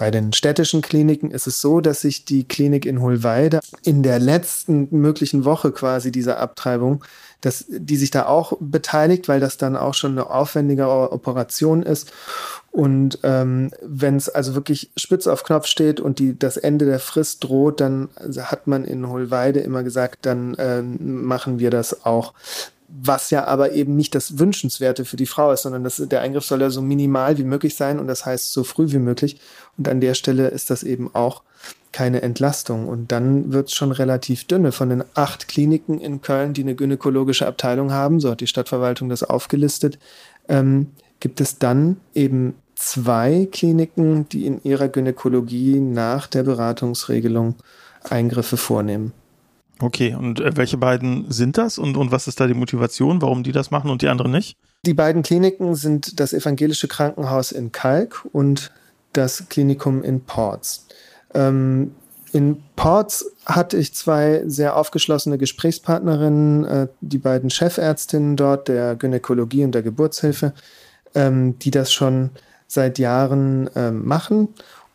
Bei 0.00 0.10
den 0.10 0.32
städtischen 0.32 0.80
Kliniken 0.80 1.30
ist 1.30 1.46
es 1.46 1.60
so, 1.60 1.82
dass 1.82 2.00
sich 2.00 2.24
die 2.24 2.44
Klinik 2.44 2.86
in 2.86 3.02
Hohlweide 3.02 3.60
in 3.82 4.02
der 4.02 4.18
letzten 4.18 4.88
möglichen 4.90 5.44
Woche 5.44 5.72
quasi 5.72 6.10
dieser 6.10 6.38
Abtreibung, 6.38 7.04
dass 7.42 7.66
die 7.68 7.98
sich 7.98 8.10
da 8.10 8.24
auch 8.24 8.54
beteiligt, 8.60 9.28
weil 9.28 9.40
das 9.40 9.58
dann 9.58 9.76
auch 9.76 9.92
schon 9.92 10.12
eine 10.12 10.30
aufwendige 10.30 10.88
Operation 10.88 11.82
ist. 11.82 12.12
Und 12.70 13.18
ähm, 13.24 13.72
wenn 13.82 14.16
es 14.16 14.30
also 14.30 14.54
wirklich 14.54 14.90
spitz 14.96 15.26
auf 15.26 15.44
Knopf 15.44 15.66
steht 15.66 16.00
und 16.00 16.18
die, 16.18 16.38
das 16.38 16.56
Ende 16.56 16.86
der 16.86 16.98
Frist 16.98 17.44
droht, 17.44 17.82
dann 17.82 18.08
hat 18.38 18.66
man 18.66 18.86
in 18.86 19.06
Hohlweide 19.06 19.60
immer 19.60 19.82
gesagt, 19.82 20.20
dann 20.22 20.54
äh, 20.54 20.80
machen 20.80 21.58
wir 21.58 21.68
das 21.68 22.06
auch 22.06 22.32
was 22.92 23.30
ja 23.30 23.44
aber 23.46 23.72
eben 23.72 23.96
nicht 23.96 24.14
das 24.14 24.38
Wünschenswerte 24.38 25.04
für 25.04 25.16
die 25.16 25.26
Frau 25.26 25.52
ist, 25.52 25.62
sondern 25.62 25.84
das, 25.84 25.96
der 25.96 26.20
Eingriff 26.20 26.44
soll 26.44 26.60
ja 26.60 26.70
so 26.70 26.82
minimal 26.82 27.38
wie 27.38 27.44
möglich 27.44 27.76
sein 27.76 27.98
und 27.98 28.06
das 28.06 28.26
heißt 28.26 28.52
so 28.52 28.64
früh 28.64 28.90
wie 28.90 28.98
möglich. 28.98 29.40
Und 29.78 29.88
an 29.88 30.00
der 30.00 30.14
Stelle 30.14 30.48
ist 30.48 30.70
das 30.70 30.82
eben 30.82 31.14
auch 31.14 31.42
keine 31.92 32.22
Entlastung. 32.22 32.88
Und 32.88 33.12
dann 33.12 33.52
wird 33.52 33.68
es 33.68 33.74
schon 33.74 33.92
relativ 33.92 34.46
dünne. 34.46 34.72
Von 34.72 34.90
den 34.90 35.04
acht 35.14 35.48
Kliniken 35.48 35.98
in 35.98 36.20
Köln, 36.20 36.52
die 36.52 36.62
eine 36.62 36.74
gynäkologische 36.74 37.46
Abteilung 37.46 37.92
haben, 37.92 38.20
so 38.20 38.30
hat 38.30 38.40
die 38.40 38.46
Stadtverwaltung 38.46 39.08
das 39.08 39.22
aufgelistet, 39.22 39.98
ähm, 40.48 40.88
gibt 41.20 41.40
es 41.40 41.58
dann 41.58 41.96
eben 42.14 42.54
zwei 42.74 43.48
Kliniken, 43.50 44.28
die 44.28 44.46
in 44.46 44.62
ihrer 44.62 44.88
Gynäkologie 44.88 45.80
nach 45.80 46.26
der 46.26 46.44
Beratungsregelung 46.44 47.56
Eingriffe 48.08 48.56
vornehmen. 48.56 49.12
Okay, 49.80 50.14
und 50.14 50.40
äh, 50.40 50.56
welche 50.56 50.76
beiden 50.76 51.30
sind 51.30 51.56
das 51.56 51.78
und, 51.78 51.96
und 51.96 52.12
was 52.12 52.28
ist 52.28 52.40
da 52.40 52.46
die 52.46 52.54
Motivation, 52.54 53.22
warum 53.22 53.42
die 53.42 53.52
das 53.52 53.70
machen 53.70 53.90
und 53.90 54.02
die 54.02 54.08
anderen 54.08 54.30
nicht? 54.30 54.56
Die 54.84 54.94
beiden 54.94 55.22
Kliniken 55.22 55.74
sind 55.74 56.20
das 56.20 56.32
evangelische 56.32 56.88
Krankenhaus 56.88 57.52
in 57.52 57.72
Kalk 57.72 58.26
und 58.32 58.72
das 59.12 59.48
Klinikum 59.48 60.02
in 60.02 60.20
Ports. 60.20 60.86
Ähm, 61.34 61.94
in 62.32 62.62
Ports 62.76 63.32
hatte 63.44 63.76
ich 63.76 63.94
zwei 63.94 64.42
sehr 64.46 64.76
aufgeschlossene 64.76 65.38
Gesprächspartnerinnen, 65.38 66.64
äh, 66.64 66.88
die 67.00 67.18
beiden 67.18 67.50
Chefärztinnen 67.50 68.36
dort 68.36 68.68
der 68.68 68.94
Gynäkologie 68.96 69.64
und 69.64 69.74
der 69.74 69.82
Geburtshilfe, 69.82 70.52
ähm, 71.14 71.58
die 71.58 71.70
das 71.70 71.92
schon 71.92 72.30
seit 72.68 72.98
Jahren 72.98 73.68
ähm, 73.74 74.06
machen 74.06 74.48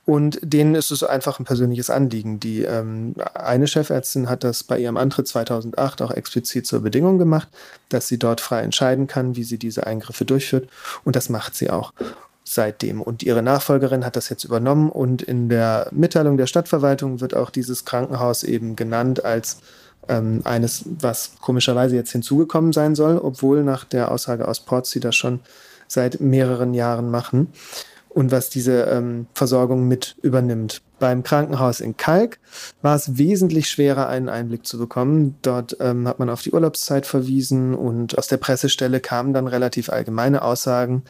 und 0.05 0.39
denen 0.43 0.75
ist 0.75 0.91
es 0.91 1.03
einfach 1.03 1.39
ein 1.39 1.45
persönliches 1.45 1.89
Anliegen. 1.89 2.39
Die 2.39 2.61
ähm, 2.61 3.15
eine 3.33 3.67
Chefärztin 3.67 4.29
hat 4.29 4.43
das 4.43 4.63
bei 4.63 4.77
ihrem 4.77 4.97
Antritt 4.97 5.27
2008 5.27 6.01
auch 6.03 6.11
explizit 6.11 6.67
zur 6.67 6.81
Bedingung 6.81 7.17
gemacht, 7.17 7.47
dass 7.89 8.07
sie 8.07 8.19
dort 8.19 8.39
frei 8.39 8.61
entscheiden 8.61 9.07
kann, 9.07 9.35
wie 9.35 9.43
sie 9.43 9.57
diese 9.57 9.87
Eingriffe 9.87 10.23
durchführt. 10.23 10.69
Und 11.03 11.15
das 11.15 11.29
macht 11.29 11.55
sie 11.55 11.71
auch 11.71 11.91
seitdem. 12.43 13.01
Und 13.01 13.23
ihre 13.23 13.41
Nachfolgerin 13.41 14.05
hat 14.05 14.15
das 14.15 14.29
jetzt 14.29 14.43
übernommen. 14.43 14.91
Und 14.91 15.23
in 15.23 15.49
der 15.49 15.87
Mitteilung 15.91 16.37
der 16.37 16.45
Stadtverwaltung 16.45 17.19
wird 17.19 17.35
auch 17.35 17.49
dieses 17.49 17.83
Krankenhaus 17.83 18.43
eben 18.43 18.75
genannt 18.75 19.25
als 19.25 19.57
ähm, 20.07 20.41
eines, 20.43 20.83
was 20.85 21.31
komischerweise 21.41 21.95
jetzt 21.95 22.11
hinzugekommen 22.11 22.73
sein 22.73 22.93
soll, 22.93 23.17
obwohl 23.17 23.63
nach 23.63 23.85
der 23.85 24.11
Aussage 24.11 24.47
aus 24.47 24.59
Port 24.59 24.85
sie 24.85 24.99
das 24.99 25.15
schon 25.15 25.39
seit 25.87 26.19
mehreren 26.19 26.75
Jahren 26.75 27.09
machen 27.09 27.47
und 28.15 28.31
was 28.31 28.49
diese 28.49 28.83
ähm, 28.83 29.27
Versorgung 29.33 29.89
mit 29.89 30.15
übernimmt. 30.21 30.81
Beim 30.99 31.21
Krankenhaus 31.21 31.81
in 31.81 31.97
Kalk 31.97 32.39
war 32.81 32.95
es 32.95 33.17
wesentlich 33.17 33.69
schwerer, 33.69 34.07
einen 34.07 34.29
Einblick 34.29 34.65
zu 34.65 34.77
bekommen. 34.77 35.35
Dort 35.41 35.75
ähm, 35.81 36.07
hat 36.07 36.17
man 36.17 36.29
auf 36.29 36.41
die 36.41 36.51
Urlaubszeit 36.51 37.05
verwiesen 37.05 37.75
und 37.75 38.17
aus 38.17 38.27
der 38.27 38.37
Pressestelle 38.37 39.01
kamen 39.01 39.33
dann 39.33 39.47
relativ 39.47 39.89
allgemeine 39.89 40.43
Aussagen. 40.43 41.03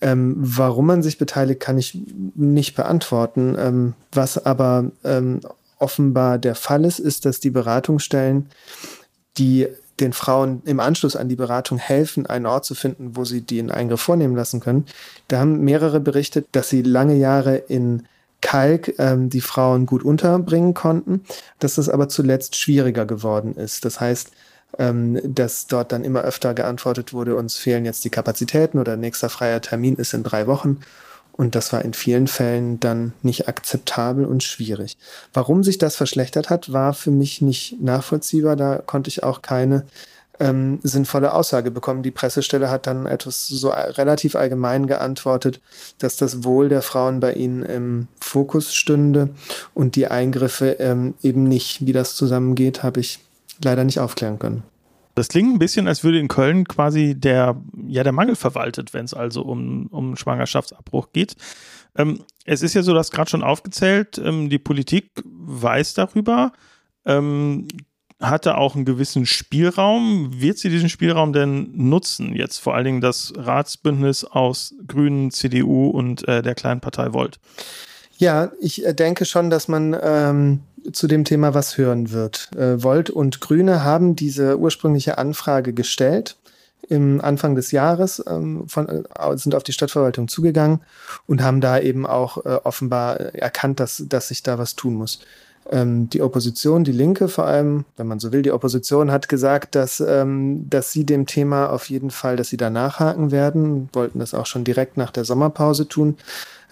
Ähm, 0.00 0.36
warum 0.36 0.86
man 0.86 1.02
sich 1.02 1.18
beteiligt, 1.18 1.58
kann 1.58 1.76
ich 1.76 1.98
nicht 2.36 2.76
beantworten. 2.76 3.56
Ähm, 3.58 3.94
was 4.12 4.46
aber 4.46 4.92
ähm, 5.02 5.40
offenbar 5.80 6.38
der 6.38 6.54
Fall 6.54 6.84
ist, 6.84 7.00
ist, 7.00 7.24
dass 7.24 7.40
die 7.40 7.50
Beratungsstellen, 7.50 8.48
die 9.38 9.66
den 10.00 10.12
Frauen 10.12 10.62
im 10.64 10.80
Anschluss 10.80 11.16
an 11.16 11.28
die 11.28 11.36
Beratung 11.36 11.78
helfen, 11.78 12.26
einen 12.26 12.46
Ort 12.46 12.64
zu 12.64 12.74
finden, 12.74 13.16
wo 13.16 13.24
sie 13.24 13.42
den 13.42 13.70
Eingriff 13.70 14.00
vornehmen 14.00 14.36
lassen 14.36 14.60
können. 14.60 14.86
Da 15.28 15.38
haben 15.38 15.60
mehrere 15.60 16.00
berichtet, 16.00 16.48
dass 16.52 16.68
sie 16.68 16.82
lange 16.82 17.14
Jahre 17.14 17.56
in 17.56 18.06
Kalk 18.40 18.94
ähm, 18.98 19.30
die 19.30 19.40
Frauen 19.40 19.86
gut 19.86 20.04
unterbringen 20.04 20.74
konnten, 20.74 21.24
dass 21.60 21.76
das 21.76 21.88
aber 21.88 22.08
zuletzt 22.08 22.56
schwieriger 22.56 23.06
geworden 23.06 23.56
ist. 23.56 23.84
Das 23.84 24.00
heißt, 24.00 24.32
ähm, 24.78 25.18
dass 25.22 25.66
dort 25.66 25.92
dann 25.92 26.04
immer 26.04 26.22
öfter 26.22 26.52
geantwortet 26.52 27.12
wurde, 27.12 27.36
uns 27.36 27.56
fehlen 27.56 27.84
jetzt 27.84 28.04
die 28.04 28.10
Kapazitäten 28.10 28.78
oder 28.78 28.96
nächster 28.96 29.30
freier 29.30 29.60
Termin 29.60 29.96
ist 29.96 30.12
in 30.12 30.24
drei 30.24 30.46
Wochen. 30.46 30.80
Und 31.36 31.56
das 31.56 31.72
war 31.72 31.84
in 31.84 31.94
vielen 31.94 32.28
Fällen 32.28 32.78
dann 32.78 33.12
nicht 33.22 33.48
akzeptabel 33.48 34.24
und 34.24 34.44
schwierig. 34.44 34.96
Warum 35.32 35.64
sich 35.64 35.78
das 35.78 35.96
verschlechtert 35.96 36.48
hat, 36.48 36.72
war 36.72 36.94
für 36.94 37.10
mich 37.10 37.40
nicht 37.42 37.80
nachvollziehbar. 37.82 38.54
Da 38.54 38.78
konnte 38.78 39.08
ich 39.08 39.24
auch 39.24 39.42
keine 39.42 39.84
ähm, 40.38 40.78
sinnvolle 40.82 41.32
Aussage 41.32 41.72
bekommen. 41.72 42.04
Die 42.04 42.12
Pressestelle 42.12 42.70
hat 42.70 42.86
dann 42.86 43.06
etwas 43.06 43.48
so 43.48 43.70
relativ 43.70 44.36
allgemein 44.36 44.86
geantwortet, 44.86 45.60
dass 45.98 46.16
das 46.16 46.44
Wohl 46.44 46.68
der 46.68 46.82
Frauen 46.82 47.18
bei 47.18 47.32
ihnen 47.32 47.64
im 47.64 48.08
Fokus 48.20 48.74
stünde 48.74 49.30
und 49.74 49.96
die 49.96 50.06
Eingriffe 50.06 50.76
ähm, 50.78 51.14
eben 51.22 51.44
nicht. 51.44 51.84
Wie 51.84 51.92
das 51.92 52.14
zusammengeht, 52.14 52.82
habe 52.82 53.00
ich 53.00 53.18
leider 53.62 53.82
nicht 53.82 53.98
aufklären 53.98 54.38
können. 54.38 54.62
Das 55.14 55.28
klingt 55.28 55.54
ein 55.54 55.58
bisschen, 55.58 55.86
als 55.86 56.02
würde 56.02 56.18
in 56.18 56.28
Köln 56.28 56.66
quasi 56.66 57.14
der, 57.14 57.60
ja, 57.86 58.02
der 58.02 58.12
Mangel 58.12 58.36
verwaltet, 58.36 58.94
wenn 58.94 59.04
es 59.04 59.14
also 59.14 59.42
um, 59.42 59.86
um 59.86 60.16
Schwangerschaftsabbruch 60.16 61.12
geht. 61.12 61.36
Ähm, 61.96 62.24
es 62.44 62.62
ist 62.62 62.74
ja 62.74 62.82
so, 62.82 62.94
dass 62.94 63.10
gerade 63.10 63.30
schon 63.30 63.44
aufgezählt, 63.44 64.18
ähm, 64.18 64.50
die 64.50 64.58
Politik 64.58 65.10
weiß 65.24 65.94
darüber, 65.94 66.52
ähm, 67.06 67.68
hatte 68.20 68.56
auch 68.56 68.74
einen 68.74 68.84
gewissen 68.84 69.26
Spielraum. 69.26 70.40
Wird 70.40 70.58
sie 70.58 70.70
diesen 70.70 70.88
Spielraum 70.88 71.32
denn 71.32 71.70
nutzen? 71.74 72.34
Jetzt 72.34 72.58
vor 72.58 72.74
allen 72.74 72.84
Dingen 72.84 73.00
das 73.00 73.32
Ratsbündnis 73.36 74.24
aus 74.24 74.74
Grünen, 74.86 75.30
CDU 75.30 75.88
und 75.88 76.26
äh, 76.26 76.42
der 76.42 76.54
kleinen 76.54 76.80
Partei 76.80 77.12
Volt. 77.12 77.38
Ja, 78.16 78.52
ich 78.60 78.84
äh, 78.84 78.94
denke 78.94 79.24
schon, 79.24 79.50
dass 79.50 79.68
man 79.68 79.96
ähm, 80.00 80.60
zu 80.92 81.06
dem 81.06 81.24
Thema 81.24 81.54
was 81.54 81.78
hören 81.78 82.10
wird. 82.10 82.50
Äh, 82.56 82.82
Volt 82.82 83.10
und 83.10 83.40
Grüne 83.40 83.84
haben 83.84 84.16
diese 84.16 84.58
ursprüngliche 84.58 85.18
Anfrage 85.18 85.72
gestellt 85.72 86.36
im 86.88 87.20
Anfang 87.20 87.54
des 87.54 87.70
Jahres, 87.70 88.22
ähm, 88.26 88.68
von, 88.68 88.88
äh, 88.88 89.02
sind 89.36 89.54
auf 89.54 89.62
die 89.62 89.72
Stadtverwaltung 89.72 90.28
zugegangen 90.28 90.80
und 91.26 91.42
haben 91.42 91.60
da 91.60 91.78
eben 91.78 92.06
auch 92.06 92.44
äh, 92.44 92.60
offenbar 92.62 93.18
erkannt, 93.34 93.80
dass, 93.80 94.04
dass 94.08 94.28
sich 94.28 94.42
da 94.42 94.58
was 94.58 94.76
tun 94.76 94.94
muss. 94.94 95.20
Ähm, 95.70 96.10
die 96.10 96.20
Opposition, 96.20 96.84
die 96.84 96.92
Linke 96.92 97.28
vor 97.28 97.46
allem, 97.46 97.86
wenn 97.96 98.06
man 98.06 98.20
so 98.20 98.32
will, 98.32 98.42
die 98.42 98.52
Opposition 98.52 99.10
hat 99.10 99.28
gesagt, 99.28 99.74
dass, 99.74 100.00
ähm, 100.00 100.68
dass 100.68 100.92
sie 100.92 101.04
dem 101.06 101.26
Thema 101.26 101.70
auf 101.70 101.88
jeden 101.88 102.10
Fall, 102.10 102.36
dass 102.36 102.48
sie 102.48 102.58
da 102.58 102.68
nachhaken 102.68 103.30
werden, 103.30 103.88
wollten 103.94 104.18
das 104.18 104.34
auch 104.34 104.46
schon 104.46 104.64
direkt 104.64 104.96
nach 104.98 105.10
der 105.10 105.24
Sommerpause 105.24 105.88
tun. 105.88 106.16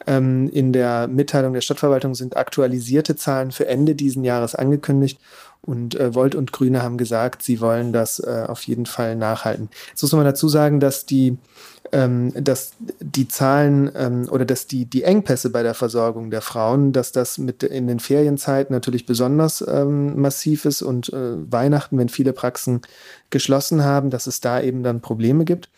Ähm, 0.07 0.49
in 0.51 0.73
der 0.73 1.09
Mitteilung 1.09 1.53
der 1.53 1.61
Stadtverwaltung 1.61 2.15
sind 2.15 2.37
aktualisierte 2.37 3.17
Zahlen 3.17 3.53
für 3.53 3.67
Ende 3.67 3.95
diesen 3.95 4.25
Jahres 4.25 4.55
angekündigt. 4.55 5.19
Und 5.65 5.95
äh, 5.95 6.13
Volt 6.13 6.35
und 6.35 6.53
Grüne 6.53 6.83
haben 6.83 6.99
gesagt, 6.99 7.43
sie 7.43 7.61
wollen 7.61 7.93
das 7.93 8.19
äh, 8.19 8.47
auf 8.49 8.63
jeden 8.65 8.85
Fall 8.85 9.15
nachhalten. 9.15 9.71
Jetzt 9.91 10.03
muss 10.03 10.13
man 10.13 10.25
dazu 10.25 10.49
sagen, 10.49 10.81
dass 10.81 11.07
die, 11.07 11.39
ähm, 11.93 12.33
dass 12.35 12.73
die 12.99 13.29
Zahlen 13.29 13.89
ähm, 13.95 14.29
oder 14.29 14.45
dass 14.45 14.67
die, 14.67 14.87
die 14.87 15.05
Engpässe 15.05 15.51
bei 15.51 15.63
der 15.63 15.75
Versorgung 15.75 16.33
der 16.33 16.41
Frauen, 16.41 16.93
dass 16.93 17.13
das 17.13 17.39
mit 17.39 17.63
in 17.63 17.87
den 17.87 18.01
Ferienzeiten 18.01 18.75
natürlich 18.75 19.07
besonders 19.07 19.65
ähm, 19.67 20.21
massiv 20.21 20.65
ist 20.65 20.83
und 20.83 21.13
äh, 21.13 21.53
Weihnachten, 21.53 21.97
wenn 21.97 22.09
viele 22.09 22.33
Praxen 22.33 22.81
geschlossen 23.31 23.85
haben, 23.85 24.11
dass 24.11 24.27
es 24.27 24.41
da 24.41 24.61
eben 24.61 24.83
dann 24.83 25.01
Probleme 25.01 25.45
gibt. 25.45 25.69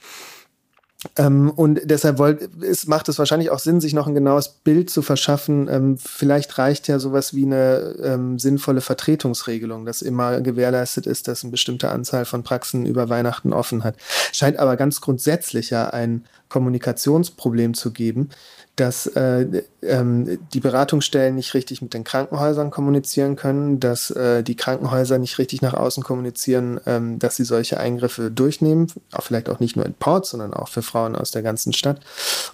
Ähm, 1.17 1.51
und 1.51 1.81
deshalb 1.85 2.19
wollt, 2.19 2.49
es 2.63 2.87
macht 2.87 3.09
es 3.09 3.19
wahrscheinlich 3.19 3.51
auch 3.51 3.59
Sinn, 3.59 3.81
sich 3.81 3.95
noch 3.95 4.07
ein 4.07 4.15
genaues 4.15 4.49
Bild 4.49 4.91
zu 4.91 5.03
verschaffen. 5.03 5.69
Ähm, 5.69 5.99
vielleicht 5.99 6.57
reicht 6.59 6.89
ja 6.89 6.99
sowas 6.99 7.35
wie 7.35 7.45
eine 7.45 7.97
ähm, 8.03 8.39
sinnvolle 8.39 8.81
Vertretungsregelung, 8.81 9.85
dass 9.85 10.03
immer 10.03 10.41
gewährleistet 10.41 11.07
ist, 11.07 11.29
dass 11.29 11.43
eine 11.43 11.51
bestimmte 11.51 11.91
Anzahl 11.91 12.25
von 12.25 12.43
Praxen 12.43 12.87
über 12.87 13.09
Weihnachten 13.09 13.53
offen 13.53 13.85
hat. 13.85 13.97
Scheint 14.33 14.59
aber 14.59 14.77
ganz 14.77 15.01
grundsätzlich 15.01 15.71
ja 15.71 15.89
ein 15.89 16.25
Kommunikationsproblem 16.55 17.75
zu 17.75 17.91
geben, 17.91 18.31
dass 18.77 19.09
äh, 19.09 19.65
ähm, 19.83 20.39
die 20.53 20.61
Beratungsstellen 20.61 21.35
nicht 21.35 21.53
richtig 21.55 21.83
mit 21.83 21.95
den 21.95 22.05
Krankenhäusern 22.05 22.71
kommunizieren 22.71 23.35
können, 23.35 23.81
dass 23.81 24.11
äh, 24.11 24.45
die 24.45 24.55
Krankenhäuser 24.55 25.19
nicht 25.19 25.39
richtig 25.39 25.63
nach 25.63 25.75
außen 25.75 26.05
kommunizieren, 26.05 26.79
ähm, 26.87 27.19
dass 27.19 27.35
sie 27.35 27.45
solche 27.45 27.81
Eingriffe 27.81 28.31
durchnehmen, 28.31 28.87
auch 29.11 29.25
vielleicht 29.25 29.49
auch 29.49 29.59
nicht 29.59 29.75
nur 29.75 29.85
in 29.85 29.95
Port, 29.95 30.27
sondern 30.27 30.55
auch 30.55 30.69
für 30.69 30.83
Frauen 30.83 31.17
aus 31.17 31.33
der 31.33 31.43
ganzen 31.43 31.73
Stadt. 31.73 31.99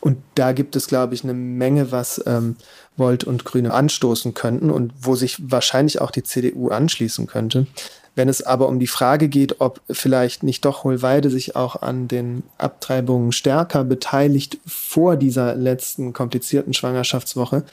Und 0.01 0.17
da 0.35 0.53
gibt 0.53 0.77
es, 0.77 0.87
glaube 0.87 1.13
ich, 1.13 1.23
eine 1.23 1.35
Menge, 1.35 1.93
was 1.93 2.23
ähm, 2.25 2.57
Volt 2.97 3.25
und 3.25 3.45
Grüne 3.45 3.75
anstoßen 3.75 4.33
könnten 4.33 4.71
und 4.71 4.95
wo 4.99 5.15
sich 5.15 5.51
wahrscheinlich 5.51 6.01
auch 6.01 6.11
die 6.11 6.23
CDU 6.23 6.71
anschließen 6.71 7.27
könnte. 7.27 7.67
Wenn 8.15 8.29
es 8.29 8.43
aber 8.43 8.69
um 8.69 8.79
die 8.79 8.87
Frage 8.87 9.29
geht, 9.29 9.61
ob 9.61 9.81
vielleicht 9.89 10.43
nicht 10.43 10.65
doch 10.65 10.85
Hohlweide 10.85 11.31
sich 11.31 11.57
auch 11.57 11.81
an 11.81 12.09
den 12.09 12.43
Abtreibungen 12.59 13.33
stärker 13.33 13.85
beteiligt 13.85 14.59
vor 14.67 15.17
dieser 15.17 15.55
letzten 15.55 16.13
komplizierten 16.13 16.75
Schwangerschaftswoche, 16.75 17.65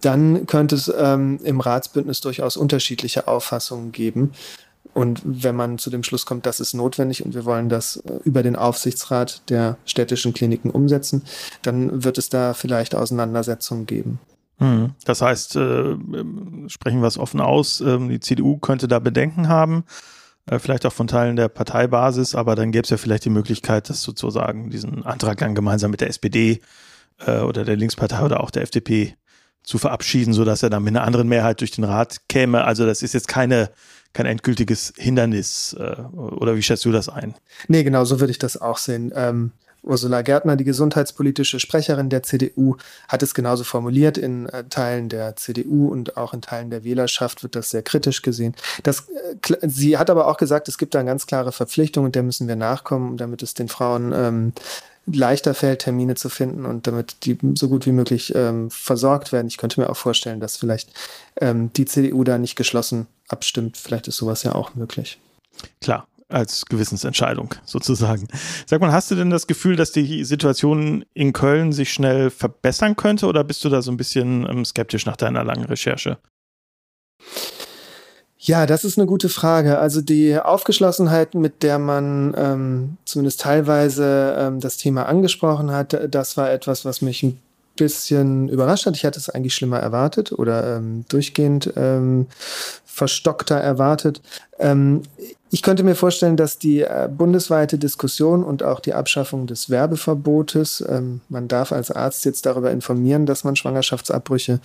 dann 0.00 0.46
könnte 0.46 0.76
es 0.76 0.92
ähm, 0.96 1.38
im 1.42 1.60
Ratsbündnis 1.60 2.20
durchaus 2.20 2.56
unterschiedliche 2.56 3.28
Auffassungen 3.28 3.92
geben. 3.92 4.32
Und 4.94 5.20
wenn 5.24 5.54
man 5.54 5.76
zu 5.76 5.90
dem 5.90 6.02
Schluss 6.02 6.24
kommt, 6.24 6.46
das 6.46 6.58
ist 6.58 6.72
notwendig 6.72 7.22
und 7.22 7.34
wir 7.34 7.44
wollen 7.44 7.68
das 7.68 7.96
äh, 7.98 8.12
über 8.24 8.42
den 8.42 8.56
Aufsichtsrat 8.56 9.42
der 9.50 9.76
städtischen 9.84 10.32
Kliniken 10.32 10.70
umsetzen, 10.70 11.22
dann 11.60 12.04
wird 12.04 12.16
es 12.16 12.30
da 12.30 12.54
vielleicht 12.54 12.94
Auseinandersetzungen 12.94 13.84
geben. 13.84 14.18
Hm. 14.58 14.94
Das 15.04 15.20
heißt, 15.20 15.56
äh, 15.56 15.96
sprechen 16.68 17.00
wir 17.00 17.08
es 17.08 17.18
offen 17.18 17.40
aus, 17.40 17.80
äh, 17.80 17.98
die 18.08 18.20
CDU 18.20 18.58
könnte 18.58 18.88
da 18.88 18.98
Bedenken 18.98 19.48
haben, 19.48 19.84
äh, 20.46 20.58
vielleicht 20.58 20.86
auch 20.86 20.92
von 20.92 21.06
Teilen 21.06 21.36
der 21.36 21.48
Parteibasis, 21.48 22.34
aber 22.34 22.54
dann 22.54 22.72
gäbe 22.72 22.84
es 22.84 22.90
ja 22.90 22.96
vielleicht 22.96 23.24
die 23.24 23.30
Möglichkeit, 23.30 23.90
dass 23.90 24.02
sozusagen 24.02 24.70
diesen 24.70 25.04
Antrag 25.04 25.38
dann 25.38 25.54
gemeinsam 25.54 25.90
mit 25.90 26.00
der 26.00 26.08
SPD 26.08 26.60
äh, 27.26 27.40
oder 27.40 27.64
der 27.64 27.76
Linkspartei 27.76 28.24
oder 28.24 28.40
auch 28.40 28.50
der 28.50 28.62
FDP 28.62 29.16
zu 29.62 29.78
verabschieden, 29.78 30.32
sodass 30.32 30.62
er 30.62 30.70
dann 30.70 30.84
mit 30.84 30.96
einer 30.96 31.04
anderen 31.04 31.28
Mehrheit 31.28 31.60
durch 31.60 31.72
den 31.72 31.84
Rat 31.84 32.28
käme. 32.28 32.64
Also 32.64 32.86
das 32.86 33.02
ist 33.02 33.14
jetzt 33.14 33.28
keine 33.28 33.70
kein 34.16 34.26
endgültiges 34.26 34.94
Hindernis. 34.96 35.76
Äh, 35.78 36.00
oder 36.12 36.56
wie 36.56 36.62
schätzt 36.62 36.84
du 36.86 36.92
das 36.92 37.08
ein? 37.08 37.34
Nee, 37.68 37.84
genau, 37.84 38.04
so 38.04 38.18
würde 38.18 38.30
ich 38.30 38.38
das 38.38 38.60
auch 38.60 38.78
sehen. 38.78 39.12
Ähm, 39.14 39.52
Ursula 39.86 40.22
Gärtner, 40.22 40.56
die 40.56 40.64
gesundheitspolitische 40.64 41.60
Sprecherin 41.60 42.08
der 42.08 42.22
CDU, 42.22 42.76
hat 43.08 43.22
es 43.22 43.34
genauso 43.34 43.64
formuliert. 43.64 44.18
In 44.18 44.46
äh, 44.48 44.64
Teilen 44.64 45.08
der 45.08 45.36
CDU 45.36 45.88
und 45.88 46.16
auch 46.16 46.34
in 46.34 46.42
Teilen 46.42 46.70
der 46.70 46.84
Wählerschaft 46.84 47.42
wird 47.42 47.54
das 47.54 47.70
sehr 47.70 47.82
kritisch 47.82 48.22
gesehen. 48.22 48.54
Das, 48.82 49.08
äh, 49.08 49.68
sie 49.68 49.98
hat 49.98 50.10
aber 50.10 50.26
auch 50.26 50.36
gesagt, 50.36 50.68
es 50.68 50.78
gibt 50.78 50.94
da 50.94 51.00
eine 51.00 51.08
ganz 51.08 51.26
klare 51.26 51.52
Verpflichtung 51.52 52.04
und 52.04 52.14
der 52.14 52.22
müssen 52.22 52.48
wir 52.48 52.56
nachkommen, 52.56 53.16
damit 53.16 53.42
es 53.42 53.54
den 53.54 53.68
Frauen 53.68 54.12
ähm, 54.12 54.52
leichter 55.06 55.54
fällt, 55.54 55.82
Termine 55.82 56.16
zu 56.16 56.28
finden 56.28 56.66
und 56.66 56.86
damit 56.86 57.24
die 57.24 57.38
so 57.54 57.68
gut 57.68 57.86
wie 57.86 57.92
möglich 57.92 58.34
ähm, 58.34 58.70
versorgt 58.70 59.32
werden. 59.32 59.46
Ich 59.46 59.56
könnte 59.56 59.80
mir 59.80 59.88
auch 59.88 59.96
vorstellen, 59.96 60.40
dass 60.40 60.56
vielleicht 60.56 60.90
ähm, 61.40 61.72
die 61.74 61.84
CDU 61.84 62.24
da 62.24 62.38
nicht 62.38 62.56
geschlossen 62.56 63.06
abstimmt. 63.28 63.76
Vielleicht 63.76 64.08
ist 64.08 64.16
sowas 64.16 64.42
ja 64.42 64.54
auch 64.54 64.74
möglich. 64.74 65.18
Klar, 65.80 66.06
als 66.28 66.66
Gewissensentscheidung 66.66 67.54
sozusagen. 67.64 68.26
Sag 68.66 68.80
mal, 68.80 68.92
hast 68.92 69.10
du 69.10 69.14
denn 69.14 69.30
das 69.30 69.46
Gefühl, 69.46 69.76
dass 69.76 69.92
die 69.92 70.24
Situation 70.24 71.04
in 71.14 71.32
Köln 71.32 71.72
sich 71.72 71.92
schnell 71.92 72.30
verbessern 72.30 72.96
könnte 72.96 73.26
oder 73.26 73.44
bist 73.44 73.64
du 73.64 73.68
da 73.68 73.82
so 73.82 73.90
ein 73.90 73.96
bisschen 73.96 74.46
ähm, 74.48 74.64
skeptisch 74.64 75.06
nach 75.06 75.16
deiner 75.16 75.44
langen 75.44 75.64
Recherche? 75.64 76.18
Ja, 78.38 78.66
das 78.66 78.84
ist 78.84 78.98
eine 78.98 79.06
gute 79.06 79.28
Frage. 79.28 79.78
Also 79.78 80.00
die 80.00 80.38
Aufgeschlossenheit, 80.38 81.34
mit 81.34 81.62
der 81.62 81.78
man 81.78 82.34
ähm, 82.36 82.96
zumindest 83.04 83.40
teilweise 83.40 84.36
ähm, 84.38 84.60
das 84.60 84.76
Thema 84.76 85.06
angesprochen 85.06 85.70
hat, 85.72 85.98
das 86.08 86.36
war 86.36 86.50
etwas, 86.50 86.84
was 86.84 87.02
mich 87.02 87.22
ein 87.22 87.40
bisschen 87.76 88.48
überrascht 88.48 88.86
hat. 88.86 88.96
Ich 88.96 89.04
hatte 89.04 89.18
es 89.18 89.28
eigentlich 89.28 89.54
schlimmer 89.54 89.78
erwartet 89.78 90.32
oder 90.32 90.76
ähm, 90.76 91.04
durchgehend 91.08 91.72
ähm, 91.76 92.26
verstockter 92.96 93.56
erwartet. 93.56 94.22
Ähm, 94.58 95.02
ich 95.50 95.60
könnte 95.60 95.84
mir 95.84 95.94
vorstellen, 95.94 96.38
dass 96.38 96.58
die 96.58 96.80
äh, 96.80 97.10
bundesweite 97.14 97.76
Diskussion 97.76 98.42
und 98.42 98.62
auch 98.62 98.80
die 98.80 98.94
Abschaffung 98.94 99.46
des 99.46 99.68
Werbeverbotes, 99.68 100.82
ähm, 100.88 101.20
man 101.28 101.46
darf 101.46 101.72
als 101.72 101.90
Arzt 101.90 102.24
jetzt 102.24 102.46
darüber 102.46 102.70
informieren, 102.70 103.26
dass 103.26 103.44
man 103.44 103.54
Schwangerschaftsabbrüche 103.54 104.60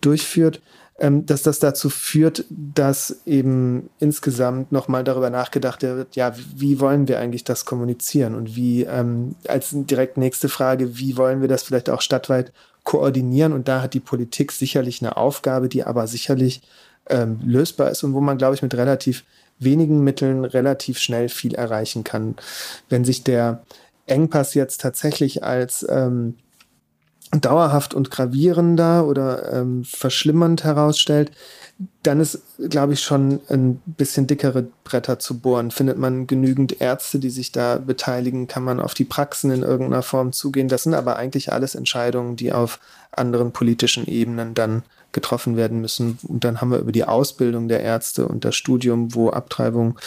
durchführt, 0.00 0.60
ähm, 0.98 1.26
dass 1.26 1.42
das 1.42 1.60
dazu 1.60 1.88
führt, 1.88 2.44
dass 2.50 3.20
eben 3.24 3.88
insgesamt 4.00 4.72
nochmal 4.72 5.04
darüber 5.04 5.30
nachgedacht 5.30 5.82
wird, 5.82 6.16
ja, 6.16 6.34
wie 6.56 6.80
wollen 6.80 7.06
wir 7.06 7.20
eigentlich 7.20 7.44
das 7.44 7.64
kommunizieren 7.64 8.34
und 8.34 8.56
wie 8.56 8.82
ähm, 8.82 9.36
als 9.46 9.70
direkt 9.72 10.16
nächste 10.16 10.48
Frage, 10.48 10.98
wie 10.98 11.16
wollen 11.16 11.40
wir 11.40 11.48
das 11.48 11.62
vielleicht 11.62 11.88
auch 11.88 12.00
stadtweit 12.00 12.52
koordinieren 12.82 13.52
und 13.52 13.68
da 13.68 13.80
hat 13.80 13.94
die 13.94 14.00
Politik 14.00 14.50
sicherlich 14.50 15.02
eine 15.02 15.16
Aufgabe, 15.16 15.68
die 15.68 15.84
aber 15.84 16.08
sicherlich 16.08 16.62
ähm, 17.08 17.40
lösbar 17.44 17.90
ist 17.90 18.02
und 18.02 18.14
wo 18.14 18.20
man, 18.20 18.38
glaube 18.38 18.54
ich, 18.54 18.62
mit 18.62 18.74
relativ 18.74 19.24
wenigen 19.58 20.04
Mitteln 20.04 20.44
relativ 20.44 20.98
schnell 20.98 21.28
viel 21.28 21.54
erreichen 21.54 22.04
kann. 22.04 22.36
Wenn 22.88 23.04
sich 23.04 23.24
der 23.24 23.62
Engpass 24.06 24.54
jetzt 24.54 24.80
tatsächlich 24.80 25.42
als 25.42 25.86
ähm, 25.88 26.34
dauerhaft 27.32 27.94
und 27.94 28.10
gravierender 28.10 29.06
oder 29.06 29.52
ähm, 29.52 29.84
verschlimmernd 29.84 30.64
herausstellt, 30.64 31.32
dann 32.02 32.20
ist, 32.20 32.40
glaube 32.70 32.94
ich, 32.94 33.00
schon 33.00 33.40
ein 33.50 33.82
bisschen 33.84 34.26
dickere 34.26 34.66
Bretter 34.84 35.18
zu 35.18 35.38
bohren. 35.38 35.70
Findet 35.70 35.98
man 35.98 36.26
genügend 36.26 36.80
Ärzte, 36.80 37.18
die 37.18 37.30
sich 37.30 37.52
da 37.52 37.76
beteiligen? 37.76 38.46
Kann 38.46 38.64
man 38.64 38.80
auf 38.80 38.94
die 38.94 39.04
Praxen 39.04 39.50
in 39.50 39.62
irgendeiner 39.62 40.02
Form 40.02 40.32
zugehen? 40.32 40.68
Das 40.68 40.84
sind 40.84 40.94
aber 40.94 41.16
eigentlich 41.16 41.52
alles 41.52 41.74
Entscheidungen, 41.74 42.36
die 42.36 42.52
auf 42.52 42.80
anderen 43.12 43.52
politischen 43.52 44.06
Ebenen 44.06 44.54
dann 44.54 44.84
getroffen 45.12 45.56
werden 45.56 45.80
müssen. 45.80 46.18
Und 46.28 46.44
dann 46.44 46.60
haben 46.60 46.70
wir 46.70 46.78
über 46.78 46.92
die 46.92 47.04
Ausbildung 47.04 47.68
der 47.68 47.80
Ärzte 47.80 48.28
und 48.28 48.44
das 48.44 48.54
Studium, 48.54 49.14
wo 49.14 49.30
Abtreibung 49.30 49.98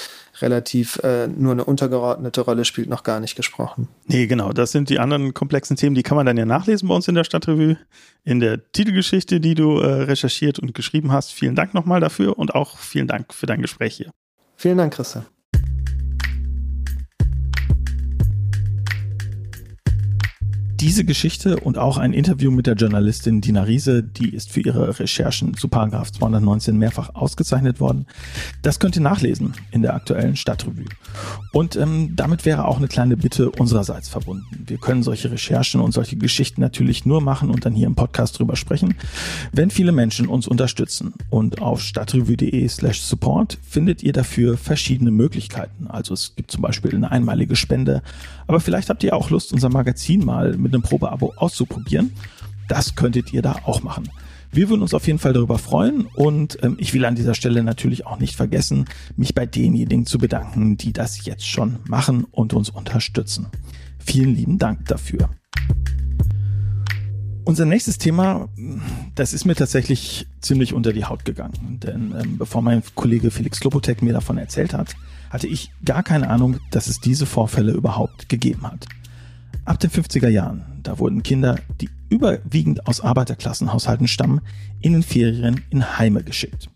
relativ 0.42 1.00
äh, 1.04 1.28
nur 1.28 1.52
eine 1.52 1.66
untergeordnete 1.66 2.42
Rolle 2.42 2.64
spielt, 2.64 2.90
noch 2.90 3.04
gar 3.04 3.20
nicht 3.20 3.36
gesprochen. 3.36 3.88
Nee, 4.08 4.28
genau. 4.28 4.54
Das 4.54 4.72
sind 4.72 4.90
die 4.90 5.00
anderen 5.00 5.34
komplexen 5.34 5.76
Themen, 5.76 5.96
die 5.96 6.04
kann 6.04 6.16
man 6.16 6.26
dann 6.26 6.38
ja 6.38 6.46
nachlesen 6.46 6.88
bei 6.88 6.96
uns 6.96 7.08
in 7.08 7.16
der 7.16 7.24
Stadtrevue, 7.24 7.78
in 8.24 8.40
der 8.40 8.72
Titelgeschichte, 8.72 9.40
die 9.40 9.56
du 9.56 9.80
äh, 9.80 10.04
recherchiert 10.04 10.60
und 10.60 10.74
geschrieben 10.76 11.12
hast. 11.12 11.34
Vielen 11.34 11.56
Dank 11.56 11.59
nochmal 11.74 12.00
dafür 12.00 12.38
und 12.38 12.56
auch 12.56 12.78
vielen 12.78 13.08
Dank 13.08 13.34
für 13.34 13.46
dein 13.46 13.62
Gespräch 13.62 13.96
hier. 13.96 14.12
Vielen 14.56 14.78
Dank, 14.78 14.94
Christian. 14.94 15.26
Diese 20.80 21.04
Geschichte 21.04 21.60
und 21.60 21.78
auch 21.78 21.98
ein 21.98 22.14
Interview 22.14 22.52
mit 22.52 22.66
der 22.66 22.76
Journalistin 22.76 23.42
Dina 23.42 23.64
Riese, 23.64 24.02
die 24.02 24.34
ist 24.34 24.50
für 24.50 24.62
ihre 24.62 24.98
Recherchen 24.98 25.54
zu 25.54 25.68
Paragraph 25.68 26.10
219 26.14 26.78
mehrfach 26.78 27.16
ausgezeichnet 27.16 27.82
worden. 27.82 28.06
Das 28.62 28.80
könnt 28.80 28.96
ihr 28.96 29.02
nachlesen 29.02 29.56
in 29.72 29.82
der 29.82 29.94
aktuellen 29.94 30.38
Stadtrevue. 30.38 30.86
Und 31.52 31.76
ähm, 31.76 32.16
damit 32.16 32.46
wäre 32.46 32.64
auch 32.64 32.78
eine 32.78 32.88
kleine 32.88 33.18
Bitte 33.18 33.52
unsererseits 33.52 34.08
verbunden. 34.08 34.64
Wir 34.68 34.78
können 34.78 35.04
solche 35.04 35.30
Recherchen 35.30 35.82
und 35.82 35.92
solche 35.92 36.16
Geschichten 36.16 36.62
natürlich 36.62 37.06
nur 37.06 37.20
machen 37.20 37.50
und 37.50 37.66
dann 37.66 37.74
hier 37.74 37.88
im 37.88 37.96
Podcast 37.96 38.40
drüber 38.40 38.56
sprechen, 38.56 38.96
wenn 39.52 39.72
viele 39.72 39.92
Menschen 39.92 40.28
uns 40.28 40.48
unterstützen. 40.48 41.14
Und 41.30 41.62
auf 41.62 41.82
stadtrevue.de 41.82 42.66
slash 42.70 43.02
support 43.02 43.58
findet 43.68 44.02
ihr 44.02 44.14
dafür 44.14 44.56
verschiedene 44.56 45.12
Möglichkeiten. 45.12 45.88
Also 45.88 46.14
es 46.14 46.38
gibt 46.38 46.52
zum 46.52 46.62
Beispiel 46.62 46.96
eine 46.96 47.12
einmalige 47.12 47.58
Spende, 47.58 48.02
aber 48.48 48.62
vielleicht 48.62 48.90
habt 48.90 49.04
ihr 49.04 49.14
auch 49.14 49.30
Lust, 49.30 49.52
unser 49.52 49.68
Magazin 49.68 50.24
mal 50.24 50.56
mit 50.58 50.69
mit 50.70 50.76
einem 50.76 50.84
Probeabo 50.84 51.34
auszuprobieren. 51.36 52.12
Das 52.68 52.96
könntet 52.96 53.34
ihr 53.34 53.42
da 53.42 53.56
auch 53.66 53.82
machen. 53.82 54.10
Wir 54.52 54.70
würden 54.70 54.82
uns 54.82 54.94
auf 54.94 55.06
jeden 55.06 55.20
Fall 55.20 55.34
darüber 55.34 55.58
freuen 55.58 56.06
und 56.06 56.58
ähm, 56.64 56.78
ich 56.80 56.94
will 56.94 57.06
an 57.06 57.16
dieser 57.16 57.36
Stelle 57.36 57.64
natürlich 57.64 58.08
auch 58.08 58.20
nicht 58.20 58.36
vergessen, 58.36 58.86
mich 59.16 59.36
bei 59.36 59.46
denjenigen 59.46 60.06
zu 60.06 60.18
bedanken, 60.18 60.76
die 60.76 60.92
das 60.92 61.26
jetzt 61.26 61.48
schon 61.48 61.78
machen 61.88 62.26
und 62.32 62.54
uns 62.54 62.70
unterstützen. 62.70 63.48
Vielen 64.00 64.36
lieben 64.36 64.58
Dank 64.58 64.86
dafür. 64.86 65.30
Unser 67.44 67.66
nächstes 67.66 67.98
Thema, 67.98 68.50
das 69.16 69.34
ist 69.34 69.46
mir 69.46 69.56
tatsächlich 69.56 70.28
ziemlich 70.40 70.74
unter 70.74 70.94
die 70.94 71.06
Haut 71.06 71.26
gegangen, 71.26 71.80
denn 71.84 72.14
ähm, 72.20 72.38
bevor 72.38 72.62
mein 72.62 72.84
Kollege 72.96 73.32
Felix 73.32 73.60
Klopotek 73.60 74.02
mir 74.02 74.14
davon 74.14 74.38
erzählt 74.38 74.74
hat, 74.74 74.96
hatte 75.30 75.48
ich 75.48 75.72
gar 75.86 76.04
keine 76.04 76.30
Ahnung, 76.30 76.58
dass 76.72 76.88
es 76.88 77.00
diese 77.00 77.26
Vorfälle 77.26 77.72
überhaupt 77.72 78.30
gegeben 78.30 78.64
hat. 78.64 78.88
Ab 79.70 79.80
den 79.80 79.92
50er 79.92 80.30
Jahren, 80.30 80.64
da 80.82 80.98
wurden 80.98 81.22
Kinder, 81.22 81.60
die 81.80 81.92
überwiegend 82.10 82.88
aus 82.88 83.02
Arbeiterklassenhaushalten 83.02 84.08
stammen, 84.08 84.42
in 84.82 84.94
den 84.94 85.04
Ferien 85.04 85.62
in 85.70 86.00
Heime 86.00 86.24
geschickt. 86.24 86.72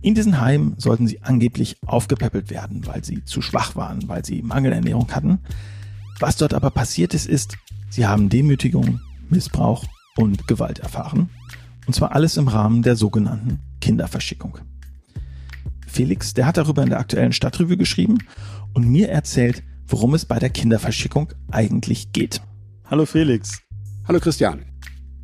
In 0.00 0.14
diesen 0.14 0.40
Heimen 0.40 0.74
sollten 0.78 1.06
sie 1.06 1.20
angeblich 1.20 1.76
aufgepäppelt 1.84 2.48
werden, 2.48 2.86
weil 2.86 3.04
sie 3.04 3.22
zu 3.26 3.42
schwach 3.42 3.76
waren, 3.76 4.08
weil 4.08 4.24
sie 4.24 4.40
Mangelernährung 4.40 5.12
hatten. 5.12 5.40
Was 6.20 6.36
dort 6.36 6.54
aber 6.54 6.70
passiert 6.70 7.12
ist, 7.12 7.26
ist, 7.26 7.58
sie 7.90 8.06
haben 8.06 8.30
Demütigung, 8.30 9.00
Missbrauch 9.28 9.84
und 10.16 10.48
Gewalt 10.48 10.78
erfahren. 10.78 11.28
Und 11.86 11.92
zwar 11.92 12.12
alles 12.12 12.38
im 12.38 12.48
Rahmen 12.48 12.80
der 12.80 12.96
sogenannten 12.96 13.58
Kinderverschickung. 13.82 14.56
Felix, 15.86 16.32
der 16.32 16.46
hat 16.46 16.56
darüber 16.56 16.82
in 16.82 16.88
der 16.88 16.98
aktuellen 17.00 17.34
Stadtrevue 17.34 17.76
geschrieben 17.76 18.20
und 18.72 18.88
mir 18.88 19.10
erzählt, 19.10 19.62
worum 19.92 20.14
es 20.14 20.24
bei 20.24 20.38
der 20.38 20.48
Kinderverschickung 20.48 21.32
eigentlich 21.50 22.12
geht. 22.12 22.40
Hallo 22.90 23.04
Felix. 23.04 23.60
Hallo 24.08 24.18
Christian. 24.20 24.64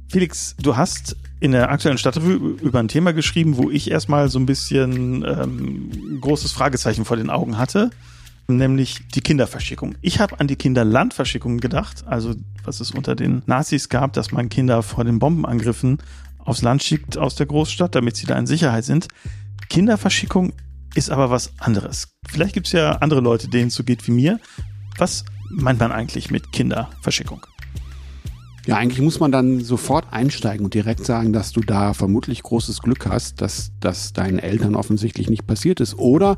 Felix, 0.09 0.55
du 0.61 0.77
hast 0.77 1.17
in 1.41 1.53
der 1.53 1.71
aktuellen 1.71 1.97
Stadtrevue 1.97 2.57
über 2.61 2.79
ein 2.79 2.89
Thema 2.89 3.13
geschrieben, 3.13 3.57
wo 3.57 3.71
ich 3.71 3.91
erstmal 3.91 4.29
so 4.29 4.39
ein 4.39 4.45
bisschen 4.45 5.25
ähm, 5.27 6.21
großes 6.21 6.53
Fragezeichen 6.53 7.07
vor 7.07 7.17
den 7.17 7.31
Augen 7.31 7.57
hatte, 7.57 7.91
nämlich 8.47 9.09
die 9.15 9.23
Kinderverschickung. 9.23 9.95
Ich 10.03 10.21
habe 10.21 10.39
an 10.39 10.49
die 10.49 10.57
Kinderlandverschickung 10.57 11.59
gedacht, 11.59 12.05
also 12.07 12.35
was 12.63 12.81
es 12.81 12.91
unter 12.91 13.15
den 13.15 13.43
Nazis 13.47 13.89
gab, 13.89 14.13
dass 14.13 14.33
man 14.33 14.51
Kinder 14.51 14.83
vor 14.83 15.05
den 15.05 15.19
Bombenangriffen 15.19 15.99
aufs 16.39 16.61
Land 16.63 16.83
schickt 16.83 17.17
aus 17.17 17.37
der 17.37 17.47
Großstadt, 17.47 17.95
damit 17.95 18.17
sie 18.17 18.27
da 18.27 18.39
in 18.39 18.47
Sicherheit 18.47 18.85
sind. 18.85 19.09
Kinderverschickung 19.71 20.53
ist 20.99 21.11
aber 21.11 21.31
was 21.31 21.53
anderes. 21.59 22.09
Vielleicht 22.29 22.55
gibt 22.55 22.67
es 22.67 22.73
ja 22.73 22.97
andere 22.97 23.21
Leute, 23.21 23.49
denen 23.49 23.69
es 23.69 23.75
so 23.75 23.85
geht 23.85 24.07
wie 24.09 24.11
mir. 24.13 24.41
Was 24.99 25.25
meint 25.49 25.79
man 25.79 25.93
eigentlich 25.93 26.31
mit 26.31 26.53
Kinderverschickung? 26.53 27.47
Ja, 28.67 28.77
eigentlich 28.77 29.01
muss 29.01 29.19
man 29.19 29.33
dann 29.33 29.61
sofort 29.61 30.05
einsteigen 30.11 30.65
und 30.65 30.75
direkt 30.75 31.07
sagen, 31.07 31.33
dass 31.33 31.53
du 31.53 31.61
da 31.61 31.95
vermutlich 31.95 32.43
großes 32.43 32.83
Glück 32.83 33.07
hast, 33.07 33.41
dass 33.41 33.71
das 33.81 34.13
deinen 34.13 34.39
Eltern 34.39 34.75
offensichtlich 34.75 35.31
nicht 35.31 35.47
passiert 35.47 35.81
ist. 35.81 35.97
Oder 35.97 36.37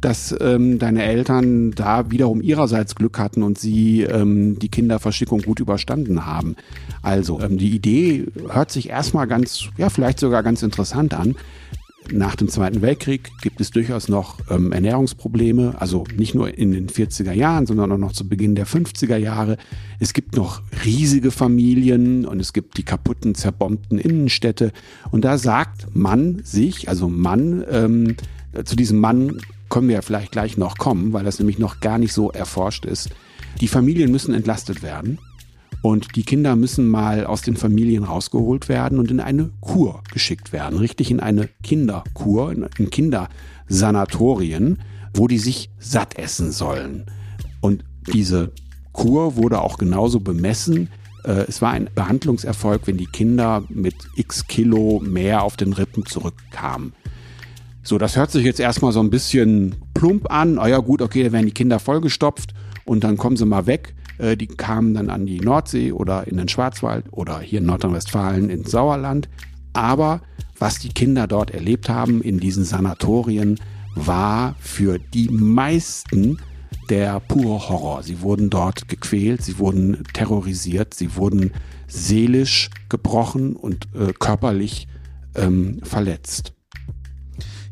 dass 0.00 0.34
ähm, 0.40 0.78
deine 0.78 1.02
Eltern 1.02 1.72
da 1.72 2.10
wiederum 2.10 2.40
ihrerseits 2.42 2.94
Glück 2.94 3.18
hatten 3.18 3.42
und 3.42 3.58
sie 3.58 4.02
ähm, 4.02 4.58
die 4.58 4.68
Kinderverschickung 4.68 5.40
gut 5.42 5.58
überstanden 5.58 6.26
haben. 6.26 6.54
Also 7.00 7.40
ähm, 7.40 7.56
die 7.56 7.70
Idee 7.70 8.26
hört 8.48 8.70
sich 8.70 8.90
erstmal 8.90 9.26
ganz, 9.26 9.64
ja 9.76 9.88
vielleicht 9.88 10.20
sogar 10.20 10.42
ganz 10.42 10.62
interessant 10.62 11.14
an. 11.14 11.34
Nach 12.10 12.34
dem 12.36 12.48
Zweiten 12.48 12.82
Weltkrieg 12.82 13.30
gibt 13.40 13.60
es 13.60 13.70
durchaus 13.70 14.08
noch 14.08 14.38
ähm, 14.50 14.72
Ernährungsprobleme, 14.72 15.76
also 15.78 16.04
nicht 16.16 16.34
nur 16.34 16.56
in 16.56 16.72
den 16.72 16.88
40er 16.88 17.32
Jahren, 17.32 17.66
sondern 17.66 17.92
auch 17.92 17.98
noch 17.98 18.12
zu 18.12 18.28
Beginn 18.28 18.54
der 18.54 18.66
50er 18.66 19.16
Jahre. 19.16 19.56
Es 20.00 20.12
gibt 20.12 20.36
noch 20.36 20.62
riesige 20.84 21.30
Familien 21.30 22.26
und 22.26 22.40
es 22.40 22.52
gibt 22.52 22.76
die 22.76 22.82
kaputten, 22.82 23.34
zerbombten 23.34 23.98
Innenstädte. 23.98 24.72
Und 25.10 25.24
da 25.24 25.38
sagt 25.38 25.94
man 25.94 26.40
sich, 26.44 26.88
also 26.88 27.08
Mann, 27.08 27.64
ähm, 27.70 28.16
zu 28.64 28.76
diesem 28.76 28.98
Mann 28.98 29.38
können 29.70 29.88
wir 29.88 29.94
ja 29.94 30.02
vielleicht 30.02 30.32
gleich 30.32 30.58
noch 30.58 30.76
kommen, 30.76 31.12
weil 31.12 31.24
das 31.24 31.38
nämlich 31.38 31.58
noch 31.58 31.80
gar 31.80 31.98
nicht 31.98 32.12
so 32.12 32.30
erforscht 32.30 32.84
ist. 32.84 33.10
Die 33.60 33.68
Familien 33.68 34.10
müssen 34.10 34.34
entlastet 34.34 34.82
werden. 34.82 35.18
Und 35.82 36.14
die 36.14 36.22
Kinder 36.22 36.54
müssen 36.54 36.88
mal 36.88 37.26
aus 37.26 37.42
den 37.42 37.56
Familien 37.56 38.04
rausgeholt 38.04 38.68
werden 38.68 39.00
und 39.00 39.10
in 39.10 39.18
eine 39.18 39.50
Kur 39.60 40.02
geschickt 40.12 40.52
werden. 40.52 40.78
Richtig 40.78 41.10
in 41.10 41.18
eine 41.18 41.48
Kinderkur, 41.64 42.52
in 42.52 42.90
Kindersanatorien, 42.90 44.78
wo 45.12 45.26
die 45.26 45.38
sich 45.38 45.70
satt 45.78 46.16
essen 46.16 46.52
sollen. 46.52 47.06
Und 47.60 47.84
diese 48.12 48.52
Kur 48.92 49.36
wurde 49.36 49.60
auch 49.60 49.76
genauso 49.76 50.20
bemessen. 50.20 50.88
Äh, 51.24 51.46
es 51.48 51.60
war 51.60 51.72
ein 51.72 51.90
Behandlungserfolg, 51.92 52.82
wenn 52.86 52.96
die 52.96 53.06
Kinder 53.06 53.64
mit 53.68 53.96
x 54.14 54.46
Kilo 54.46 55.00
mehr 55.04 55.42
auf 55.42 55.56
den 55.56 55.72
Rippen 55.72 56.06
zurückkamen. 56.06 56.92
So, 57.82 57.98
das 57.98 58.16
hört 58.16 58.30
sich 58.30 58.44
jetzt 58.44 58.60
erstmal 58.60 58.92
so 58.92 59.00
ein 59.00 59.10
bisschen 59.10 59.74
plump 59.94 60.30
an. 60.30 60.58
Ah 60.58 60.68
ja, 60.68 60.78
gut, 60.78 61.02
okay, 61.02 61.24
da 61.24 61.32
werden 61.32 61.46
die 61.46 61.52
Kinder 61.52 61.80
vollgestopft 61.80 62.54
und 62.84 63.02
dann 63.02 63.16
kommen 63.16 63.36
sie 63.36 63.46
mal 63.46 63.66
weg. 63.66 63.94
Äh, 64.18 64.36
die 64.36 64.46
kamen 64.46 64.94
dann 64.94 65.10
an 65.10 65.26
die 65.26 65.40
Nordsee 65.40 65.92
oder 65.92 66.26
in 66.26 66.36
den 66.36 66.48
Schwarzwald 66.48 67.06
oder 67.10 67.40
hier 67.40 67.60
in 67.60 67.66
Nordrhein-Westfalen 67.66 68.50
ins 68.50 68.70
Sauerland. 68.70 69.28
Aber 69.72 70.20
was 70.58 70.78
die 70.78 70.90
Kinder 70.90 71.26
dort 71.26 71.50
erlebt 71.50 71.88
haben 71.88 72.22
in 72.22 72.38
diesen 72.38 72.64
Sanatorien, 72.64 73.58
war 73.94 74.54
für 74.60 74.98
die 74.98 75.28
meisten 75.28 76.38
der 76.88 77.20
pure 77.20 77.68
Horror. 77.68 78.02
Sie 78.02 78.20
wurden 78.20 78.50
dort 78.50 78.88
gequält, 78.88 79.42
sie 79.42 79.58
wurden 79.58 80.02
terrorisiert, 80.12 80.94
sie 80.94 81.16
wurden 81.16 81.52
seelisch 81.86 82.70
gebrochen 82.88 83.56
und 83.56 83.88
äh, 83.94 84.12
körperlich 84.12 84.88
ähm, 85.34 85.80
verletzt. 85.82 86.54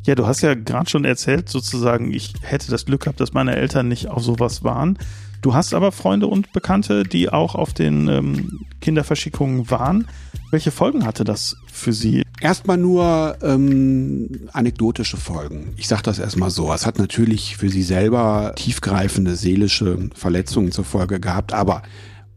Ja, 0.03 0.15
du 0.15 0.25
hast 0.25 0.41
ja 0.41 0.55
gerade 0.55 0.89
schon 0.89 1.05
erzählt, 1.05 1.47
sozusagen, 1.49 2.11
ich 2.11 2.33
hätte 2.41 2.71
das 2.71 2.85
Glück 2.85 3.01
gehabt, 3.01 3.19
dass 3.19 3.33
meine 3.33 3.55
Eltern 3.55 3.87
nicht 3.87 4.07
auf 4.07 4.23
sowas 4.23 4.63
waren. 4.63 4.97
Du 5.41 5.53
hast 5.53 5.73
aber 5.73 5.91
Freunde 5.91 6.27
und 6.27 6.53
Bekannte, 6.53 7.03
die 7.03 7.29
auch 7.29 7.55
auf 7.55 7.73
den 7.73 8.07
ähm, 8.07 8.59
Kinderverschickungen 8.79 9.69
waren. 9.71 10.07
Welche 10.51 10.71
Folgen 10.71 11.05
hatte 11.05 11.23
das 11.23 11.55
für 11.71 11.93
sie? 11.93 12.23
Erstmal 12.39 12.77
nur 12.77 13.37
ähm, 13.41 14.49
anekdotische 14.53 15.17
Folgen. 15.17 15.73
Ich 15.77 15.87
sage 15.87 16.03
das 16.03 16.19
erstmal 16.19 16.51
so. 16.51 16.71
Es 16.73 16.85
hat 16.85 16.99
natürlich 16.99 17.57
für 17.57 17.69
sie 17.69 17.83
selber 17.83 18.53
tiefgreifende 18.55 19.35
seelische 19.35 20.09
Verletzungen 20.13 20.71
zur 20.71 20.85
Folge 20.85 21.19
gehabt, 21.19 21.53
aber 21.53 21.83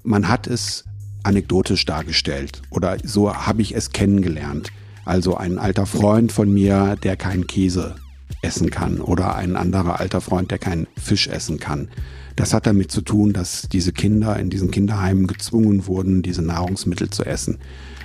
man 0.02 0.28
hat 0.28 0.46
es 0.46 0.84
anekdotisch 1.22 1.84
dargestellt 1.86 2.62
oder 2.70 2.98
so 3.02 3.34
habe 3.34 3.62
ich 3.62 3.74
es 3.74 3.92
kennengelernt. 3.92 4.70
Also 5.04 5.36
ein 5.36 5.58
alter 5.58 5.86
Freund 5.86 6.32
von 6.32 6.52
mir, 6.52 6.96
der 7.02 7.16
keinen 7.16 7.46
Käse 7.46 7.94
essen 8.42 8.70
kann 8.70 9.00
oder 9.00 9.34
ein 9.36 9.56
anderer 9.56 10.00
alter 10.00 10.20
Freund, 10.20 10.50
der 10.50 10.58
keinen 10.58 10.86
Fisch 10.96 11.28
essen 11.28 11.58
kann. 11.58 11.88
Das 12.36 12.52
hat 12.52 12.66
damit 12.66 12.90
zu 12.90 13.00
tun, 13.00 13.32
dass 13.32 13.68
diese 13.70 13.92
Kinder 13.92 14.38
in 14.38 14.50
diesen 14.50 14.70
Kinderheimen 14.70 15.26
gezwungen 15.26 15.86
wurden, 15.86 16.22
diese 16.22 16.42
Nahrungsmittel 16.42 17.10
zu 17.10 17.24
essen. 17.24 17.58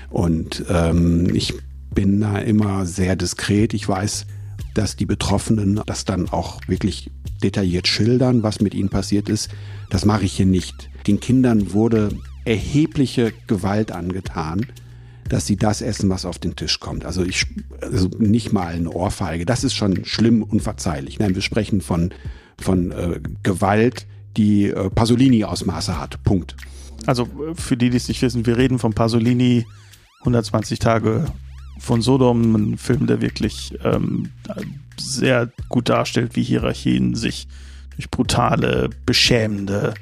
Und 0.09 0.65
ähm, 0.69 1.33
ich 1.33 1.53
bin 1.93 2.21
da 2.21 2.37
immer 2.37 2.85
sehr 2.85 3.15
diskret. 3.15 3.73
Ich 3.73 3.87
weiß, 3.87 4.25
dass 4.75 4.95
die 4.95 5.05
Betroffenen 5.05 5.81
das 5.85 6.05
dann 6.05 6.29
auch 6.29 6.61
wirklich 6.67 7.11
detailliert 7.43 7.87
schildern, 7.87 8.43
was 8.43 8.61
mit 8.61 8.73
ihnen 8.73 8.89
passiert 8.89 9.29
ist. 9.29 9.49
Das 9.89 10.05
mache 10.05 10.25
ich 10.25 10.33
hier 10.33 10.45
nicht. 10.45 10.89
Den 11.07 11.19
Kindern 11.19 11.73
wurde 11.73 12.09
erhebliche 12.45 13.33
Gewalt 13.47 13.91
angetan 13.91 14.65
dass 15.29 15.45
sie 15.45 15.55
das 15.55 15.81
essen, 15.81 16.09
was 16.09 16.25
auf 16.25 16.39
den 16.39 16.55
Tisch 16.55 16.79
kommt. 16.79 17.05
Also 17.05 17.23
ich, 17.23 17.45
also 17.81 18.09
nicht 18.17 18.51
mal 18.51 18.73
eine 18.73 18.89
Ohrfeige. 18.89 19.45
Das 19.45 19.63
ist 19.63 19.75
schon 19.75 20.03
schlimm, 20.05 20.43
unverzeihlich. 20.43 21.19
Nein, 21.19 21.35
wir 21.35 21.41
sprechen 21.41 21.81
von, 21.81 22.11
von 22.59 22.91
äh, 22.91 23.19
Gewalt, 23.43 24.07
die 24.37 24.65
äh, 24.65 24.89
Pasolini-Ausmaße 24.89 25.99
hat. 25.99 26.21
Punkt. 26.23 26.55
Also 27.05 27.27
für 27.53 27.77
die, 27.77 27.89
die 27.89 27.97
es 27.97 28.07
nicht 28.07 28.21
wissen, 28.21 28.45
wir 28.45 28.57
reden 28.57 28.79
von 28.79 28.93
Pasolini 28.93 29.65
120 30.21 30.79
Tage 30.79 31.25
von 31.79 32.01
Sodom, 32.01 32.55
ein 32.55 32.77
Film, 32.77 33.07
der 33.07 33.21
wirklich 33.21 33.77
ähm, 33.83 34.29
sehr 34.97 35.49
gut 35.69 35.89
darstellt, 35.89 36.35
wie 36.35 36.43
Hierarchien 36.43 37.15
sich 37.15 37.47
durch 37.95 38.09
brutale, 38.09 38.89
beschämende 39.05 39.93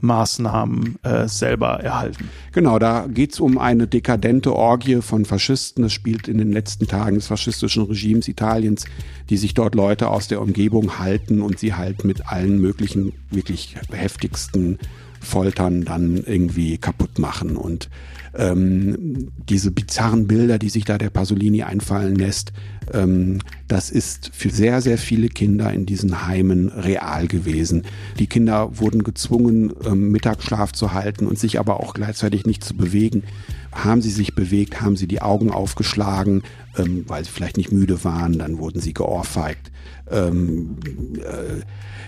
Maßnahmen 0.00 0.98
äh, 1.02 1.26
selber 1.28 1.80
erhalten. 1.80 2.28
Genau, 2.52 2.78
da 2.78 3.06
geht's 3.06 3.40
um 3.40 3.58
eine 3.58 3.86
dekadente 3.86 4.54
Orgie 4.54 5.00
von 5.02 5.24
Faschisten. 5.24 5.82
Das 5.82 5.92
spielt 5.92 6.28
in 6.28 6.38
den 6.38 6.52
letzten 6.52 6.86
Tagen 6.86 7.16
des 7.16 7.26
faschistischen 7.26 7.84
Regimes 7.84 8.28
Italiens, 8.28 8.84
die 9.30 9.36
sich 9.36 9.54
dort 9.54 9.74
Leute 9.74 10.08
aus 10.08 10.28
der 10.28 10.40
Umgebung 10.40 10.98
halten 10.98 11.42
und 11.42 11.58
sie 11.58 11.74
halt 11.74 12.04
mit 12.04 12.28
allen 12.28 12.60
möglichen, 12.60 13.12
wirklich 13.30 13.76
heftigsten 13.90 14.78
Foltern 15.20 15.84
dann 15.84 16.22
irgendwie 16.24 16.78
kaputt 16.78 17.18
machen. 17.18 17.56
Und 17.56 17.90
ähm, 18.38 19.28
diese 19.48 19.70
bizarren 19.70 20.26
Bilder, 20.26 20.58
die 20.58 20.68
sich 20.68 20.84
da 20.84 20.98
der 20.98 21.10
Pasolini 21.10 21.62
einfallen 21.62 22.16
lässt, 22.16 22.52
ähm, 22.92 23.40
das 23.68 23.90
ist 23.90 24.30
für 24.32 24.50
sehr, 24.50 24.80
sehr 24.80 24.98
viele 24.98 25.28
Kinder 25.28 25.72
in 25.72 25.86
diesen 25.86 26.26
Heimen 26.26 26.68
real 26.68 27.26
gewesen. 27.26 27.84
Die 28.18 28.26
Kinder 28.26 28.78
wurden 28.78 29.02
gezwungen, 29.02 29.72
ähm, 29.84 30.10
Mittagsschlaf 30.10 30.72
zu 30.72 30.92
halten 30.92 31.26
und 31.26 31.38
sich 31.38 31.58
aber 31.58 31.80
auch 31.80 31.94
gleichzeitig 31.94 32.46
nicht 32.46 32.62
zu 32.62 32.74
bewegen. 32.74 33.24
Haben 33.72 34.02
sie 34.02 34.10
sich 34.10 34.34
bewegt, 34.34 34.80
haben 34.80 34.96
sie 34.96 35.08
die 35.08 35.22
Augen 35.22 35.50
aufgeschlagen, 35.50 36.42
ähm, 36.78 37.04
weil 37.08 37.24
sie 37.24 37.30
vielleicht 37.30 37.56
nicht 37.56 37.72
müde 37.72 38.04
waren, 38.04 38.38
dann 38.38 38.58
wurden 38.58 38.80
sie 38.80 38.94
geohrfeigt. 38.94 39.70
Ähm, 40.10 40.76
äh, 41.16 41.62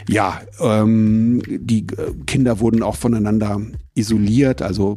ja, 0.08 0.40
ähm, 0.60 1.42
die 1.46 1.80
äh, 1.80 2.14
Kinder 2.26 2.60
wurden 2.60 2.82
auch 2.82 2.96
voneinander 2.96 3.60
isoliert. 3.94 4.62
Also 4.62 4.96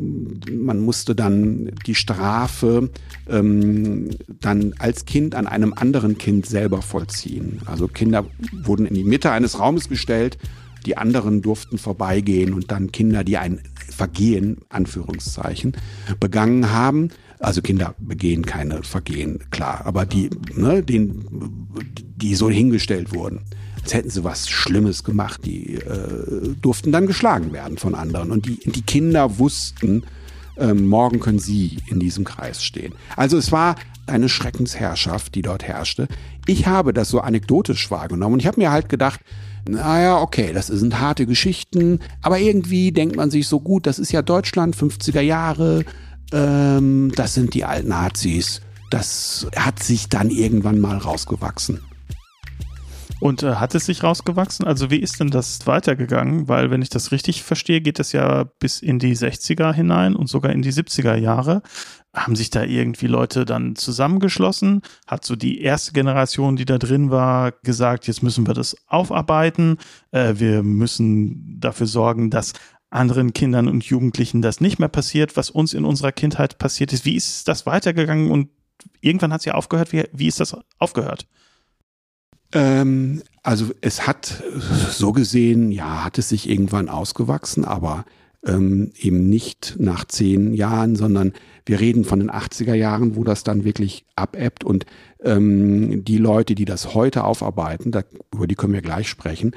man 0.50 0.80
musste 0.80 1.16
dann 1.16 1.72
die 1.86 1.96
Strafe 1.96 2.90
ähm, 3.30 4.10
dann 4.40 4.74
als 4.80 5.06
Kind 5.06 5.36
an 5.36 5.48
einem 5.48 5.74
anderen 5.74 6.18
Kind 6.18 6.46
selber 6.46 6.82
vollziehen. 6.82 7.60
Also 7.66 7.88
Kinder 7.88 8.26
wurden 8.64 8.86
in 8.86 8.94
die 8.94 9.04
Mitte 9.04 9.32
eines 9.32 9.60
Raumes 9.60 9.90
gestellt, 9.90 10.38
die 10.86 10.98
anderen 10.98 11.42
durften 11.42 11.78
vorbeigehen 11.78 12.54
und 12.54 12.72
dann 12.72 12.92
Kinder, 12.92 13.24
die 13.24 13.38
ein 13.38 13.60
Vergehen, 13.90 14.60
Anführungszeichen, 14.70 15.74
begangen 16.20 16.72
haben, 16.72 17.10
also 17.40 17.62
Kinder 17.62 17.96
begehen 18.00 18.46
keine 18.46 18.84
Vergehen, 18.84 19.40
klar, 19.50 19.82
aber 19.86 20.06
die, 20.06 20.30
ne, 20.56 20.82
den, 20.82 21.26
die 22.22 22.36
so 22.36 22.50
hingestellt 22.50 23.14
wurden 23.14 23.42
als 23.84 23.94
hätten 23.94 24.10
sie 24.10 24.24
was 24.24 24.50
Schlimmes 24.50 25.04
gemacht. 25.04 25.42
Die 25.46 25.76
äh, 25.76 26.56
durften 26.62 26.92
dann 26.92 27.08
geschlagen 27.08 27.52
werden 27.52 27.78
von 27.78 27.96
anderen. 27.96 28.32
Und 28.32 28.46
die, 28.46 28.60
die 28.70 28.82
Kinder 28.82 29.40
wussten, 29.40 30.04
äh, 30.58 30.74
morgen 30.74 31.20
können 31.20 31.40
sie 31.40 31.78
in 31.88 32.00
diesem 32.00 32.24
Kreis 32.24 32.64
stehen. 32.64 32.94
Also 33.16 33.38
es 33.38 33.52
war 33.52 33.76
eine 34.08 34.30
Schreckensherrschaft, 34.30 35.36
die 35.36 35.42
dort 35.42 35.64
herrschte. 35.64 36.08
Ich 36.46 36.68
habe 36.68 36.94
das 36.94 37.10
so 37.10 37.22
anekdotisch 37.22 37.90
wahrgenommen 37.92 38.34
und 38.34 38.40
ich 38.42 38.48
habe 38.48 38.60
mir 38.60 38.72
halt 38.72 38.90
gedacht, 38.90 39.22
naja, 39.68 40.20
okay, 40.20 40.54
das 40.54 40.68
sind 40.68 41.00
harte 41.00 41.28
Geschichten, 41.28 42.00
aber 42.24 42.40
irgendwie 42.40 42.92
denkt 42.92 43.16
man 43.16 43.30
sich 43.30 43.48
so 43.48 43.60
gut, 43.60 43.86
das 43.86 44.00
ist 44.00 44.12
ja 44.12 44.24
Deutschland, 44.24 44.76
50er 44.76 45.22
Jahre, 45.22 45.86
ähm, 46.32 47.12
das 47.16 47.36
sind 47.36 47.54
die 47.54 47.64
alten 47.64 47.90
Nazis. 47.90 48.62
Das 48.90 49.48
hat 49.56 49.82
sich 49.82 50.10
dann 50.10 50.30
irgendwann 50.32 50.80
mal 50.80 50.98
rausgewachsen. 50.98 51.80
Und 53.22 53.44
äh, 53.44 53.54
hat 53.56 53.76
es 53.76 53.86
sich 53.86 54.02
rausgewachsen? 54.02 54.66
Also 54.66 54.90
wie 54.90 54.98
ist 54.98 55.20
denn 55.20 55.30
das 55.30 55.68
weitergegangen? 55.68 56.48
Weil 56.48 56.72
wenn 56.72 56.82
ich 56.82 56.90
das 56.90 57.12
richtig 57.12 57.44
verstehe, 57.44 57.80
geht 57.80 58.00
das 58.00 58.14
ja 58.14 58.46
bis 58.60 58.82
in 58.82 58.98
die 58.98 59.16
60er 59.16 59.72
hinein 59.72 60.16
und 60.16 60.26
sogar 60.28 60.52
in 60.52 60.64
die 60.64 60.74
70er 60.74 61.16
Jahre. 61.16 61.62
Haben 62.16 62.36
sich 62.36 62.50
da 62.50 62.64
irgendwie 62.64 63.06
Leute 63.06 63.46
dann 63.46 63.76
zusammengeschlossen? 63.76 64.82
Hat 65.06 65.24
so 65.24 65.36
die 65.36 65.62
erste 65.62 65.94
Generation, 65.94 66.56
die 66.56 66.66
da 66.66 66.80
drin 66.80 67.12
war, 67.12 67.52
gesagt, 67.52 68.08
jetzt 68.08 68.24
müssen 68.24 68.48
wir 68.48 68.56
das 68.56 68.76
aufarbeiten. 68.88 69.78
Äh, 70.10 70.34
wir 70.38 70.64
müssen 70.64 71.60
dafür 71.60 71.86
sorgen, 71.86 72.32
dass 72.32 72.54
anderen 72.90 73.34
Kindern 73.34 73.68
und 73.68 73.84
Jugendlichen 73.84 74.42
das 74.42 74.62
nicht 74.62 74.80
mehr 74.80 74.90
passiert, 74.90 75.38
was 75.38 75.52
uns 75.52 75.76
in 75.76 75.86
unserer 75.86 76.12
Kindheit 76.12 76.58
passiert 76.58 76.92
ist. 76.92 77.06
Wie 77.06 77.16
ist 77.16 77.48
das 77.48 77.68
weitergegangen 77.68 78.32
und 78.32 78.50
irgendwann 79.00 79.32
hat 79.32 79.42
es 79.42 79.46
ja 79.46 79.54
aufgehört? 79.54 79.94
Wie, 79.94 80.06
wie 80.12 80.28
ist 80.28 80.40
das 80.40 80.58
aufgehört? 80.80 81.28
Ähm, 82.54 83.22
also 83.44 83.72
es 83.82 84.08
hat 84.08 84.44
so 84.92 85.12
gesehen, 85.12 85.72
ja, 85.72 86.04
hat 86.04 86.18
es 86.18 86.30
sich 86.30 86.50
irgendwann 86.50 86.90
ausgewachsen, 86.90 87.66
aber 87.66 88.06
ähm, 88.46 88.92
eben 88.98 89.30
nicht 89.30 89.76
nach 89.80 90.06
zehn 90.06 90.54
Jahren, 90.54 90.96
sondern 90.96 91.34
wir 91.66 91.80
reden 91.80 92.06
von 92.06 92.20
den 92.20 92.32
80er 92.32 92.74
Jahren, 92.74 93.16
wo 93.16 93.24
das 93.24 93.44
dann 93.44 93.64
wirklich 93.64 94.06
abebbt 94.16 94.64
und 94.64 94.86
ähm, 95.24 96.04
die 96.04 96.18
Leute, 96.18 96.56
die 96.56 96.66
das 96.66 96.94
heute 96.94 97.24
aufarbeiten, 97.24 97.92
da, 97.92 98.02
über 98.34 98.48
die 98.48 98.56
können 98.56 98.74
wir 98.74 98.82
gleich 98.82 99.08
sprechen, 99.08 99.56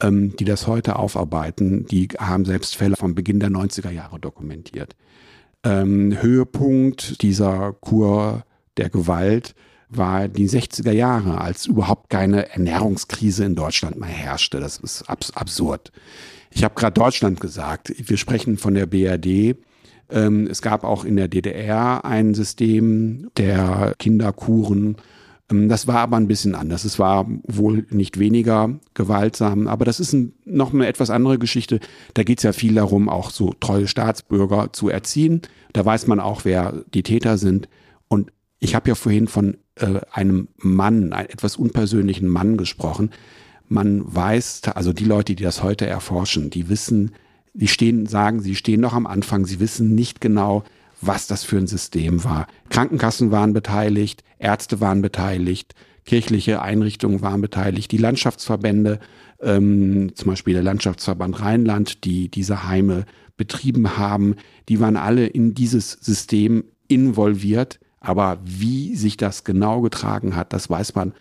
ähm, 0.00 0.36
die 0.36 0.44
das 0.44 0.66
heute 0.66 0.96
aufarbeiten, 0.96 1.86
die 1.86 2.08
haben 2.18 2.44
selbst 2.44 2.76
Fälle 2.76 2.96
vom 2.96 3.14
Beginn 3.14 3.40
der 3.40 3.50
90er 3.50 3.90
Jahre 3.90 4.20
dokumentiert. 4.20 4.94
Ähm, 5.64 6.16
Höhepunkt 6.20 7.22
dieser 7.22 7.72
Kur 7.72 8.44
der 8.76 8.90
Gewalt 8.90 9.54
war 9.88 10.28
die 10.28 10.48
60er 10.48 10.92
Jahre, 10.92 11.40
als 11.40 11.66
überhaupt 11.66 12.10
keine 12.10 12.50
Ernährungskrise 12.50 13.44
in 13.44 13.54
Deutschland 13.54 13.98
mehr 13.98 14.08
herrschte. 14.08 14.60
Das 14.60 14.78
ist 14.78 15.08
abs 15.08 15.30
absurd. 15.32 15.92
Ich 16.50 16.64
habe 16.64 16.74
gerade 16.74 16.94
Deutschland 16.94 17.40
gesagt. 17.40 17.92
Wir 17.96 18.16
sprechen 18.16 18.56
von 18.56 18.74
der 18.74 18.86
BRD. 18.86 19.56
Ähm, 20.10 20.46
es 20.46 20.62
gab 20.62 20.84
auch 20.84 21.04
in 21.04 21.16
der 21.16 21.28
DDR 21.28 22.04
ein 22.04 22.34
System 22.34 23.30
der 23.36 23.94
Kinderkuren. 23.98 24.96
Ähm, 25.50 25.68
das 25.68 25.86
war 25.86 25.98
aber 25.98 26.16
ein 26.16 26.28
bisschen 26.28 26.54
anders. 26.54 26.84
Es 26.84 26.98
war 26.98 27.26
wohl 27.44 27.86
nicht 27.90 28.18
weniger 28.18 28.70
gewaltsam, 28.94 29.68
aber 29.68 29.84
das 29.84 30.00
ist 30.00 30.12
ein, 30.12 30.32
noch 30.44 30.72
eine 30.72 30.86
etwas 30.86 31.10
andere 31.10 31.38
Geschichte. 31.38 31.80
Da 32.14 32.22
geht 32.22 32.38
es 32.38 32.44
ja 32.44 32.52
viel 32.52 32.74
darum, 32.74 33.08
auch 33.08 33.30
so 33.30 33.52
treue 33.60 33.88
Staatsbürger 33.88 34.72
zu 34.72 34.88
erziehen. 34.88 35.42
Da 35.72 35.84
weiß 35.84 36.06
man 36.06 36.20
auch, 36.20 36.44
wer 36.44 36.84
die 36.94 37.02
Täter 37.02 37.38
sind. 37.38 37.68
Und 38.08 38.30
ich 38.58 38.74
habe 38.74 38.88
ja 38.88 38.94
vorhin 38.94 39.28
von 39.28 39.58
äh, 39.76 40.00
einem 40.12 40.48
Mann, 40.56 41.12
einem 41.12 41.28
etwas 41.30 41.56
unpersönlichen 41.56 42.28
Mann 42.28 42.56
gesprochen. 42.56 43.10
Man 43.68 44.02
weiß, 44.14 44.62
also 44.74 44.92
die 44.92 45.04
Leute, 45.04 45.34
die 45.34 45.42
das 45.42 45.62
heute 45.62 45.86
erforschen, 45.86 46.50
die 46.50 46.68
wissen, 46.68 47.12
die 47.52 47.68
stehen, 47.68 48.06
sagen, 48.06 48.40
sie 48.40 48.54
stehen 48.54 48.80
noch 48.80 48.92
am 48.92 49.06
Anfang, 49.06 49.46
sie 49.46 49.60
wissen 49.60 49.94
nicht 49.94 50.20
genau, 50.20 50.64
was 51.00 51.26
das 51.26 51.44
für 51.44 51.58
ein 51.58 51.66
System 51.66 52.24
war. 52.24 52.46
Krankenkassen 52.70 53.30
waren 53.30 53.52
beteiligt, 53.52 54.24
Ärzte 54.38 54.80
waren 54.80 55.02
beteiligt, 55.02 55.74
kirchliche 56.04 56.62
Einrichtungen 56.62 57.20
waren 57.20 57.40
beteiligt, 57.40 57.90
die 57.92 57.98
Landschaftsverbände, 57.98 59.00
ähm, 59.40 60.12
zum 60.14 60.28
Beispiel 60.30 60.54
der 60.54 60.62
Landschaftsverband 60.62 61.40
Rheinland, 61.40 62.04
die 62.04 62.30
diese 62.30 62.66
Heime 62.66 63.04
betrieben 63.36 63.98
haben, 63.98 64.36
die 64.68 64.80
waren 64.80 64.96
alle 64.96 65.26
in 65.26 65.54
dieses 65.54 65.92
System 65.92 66.64
involviert. 66.88 67.78
Aber 68.06 68.38
wie 68.44 68.94
sich 68.94 69.16
das 69.16 69.42
genau 69.42 69.80
getragen 69.80 70.36
hat, 70.36 70.52
das 70.52 70.70
weiß 70.70 70.94
man 70.94 71.12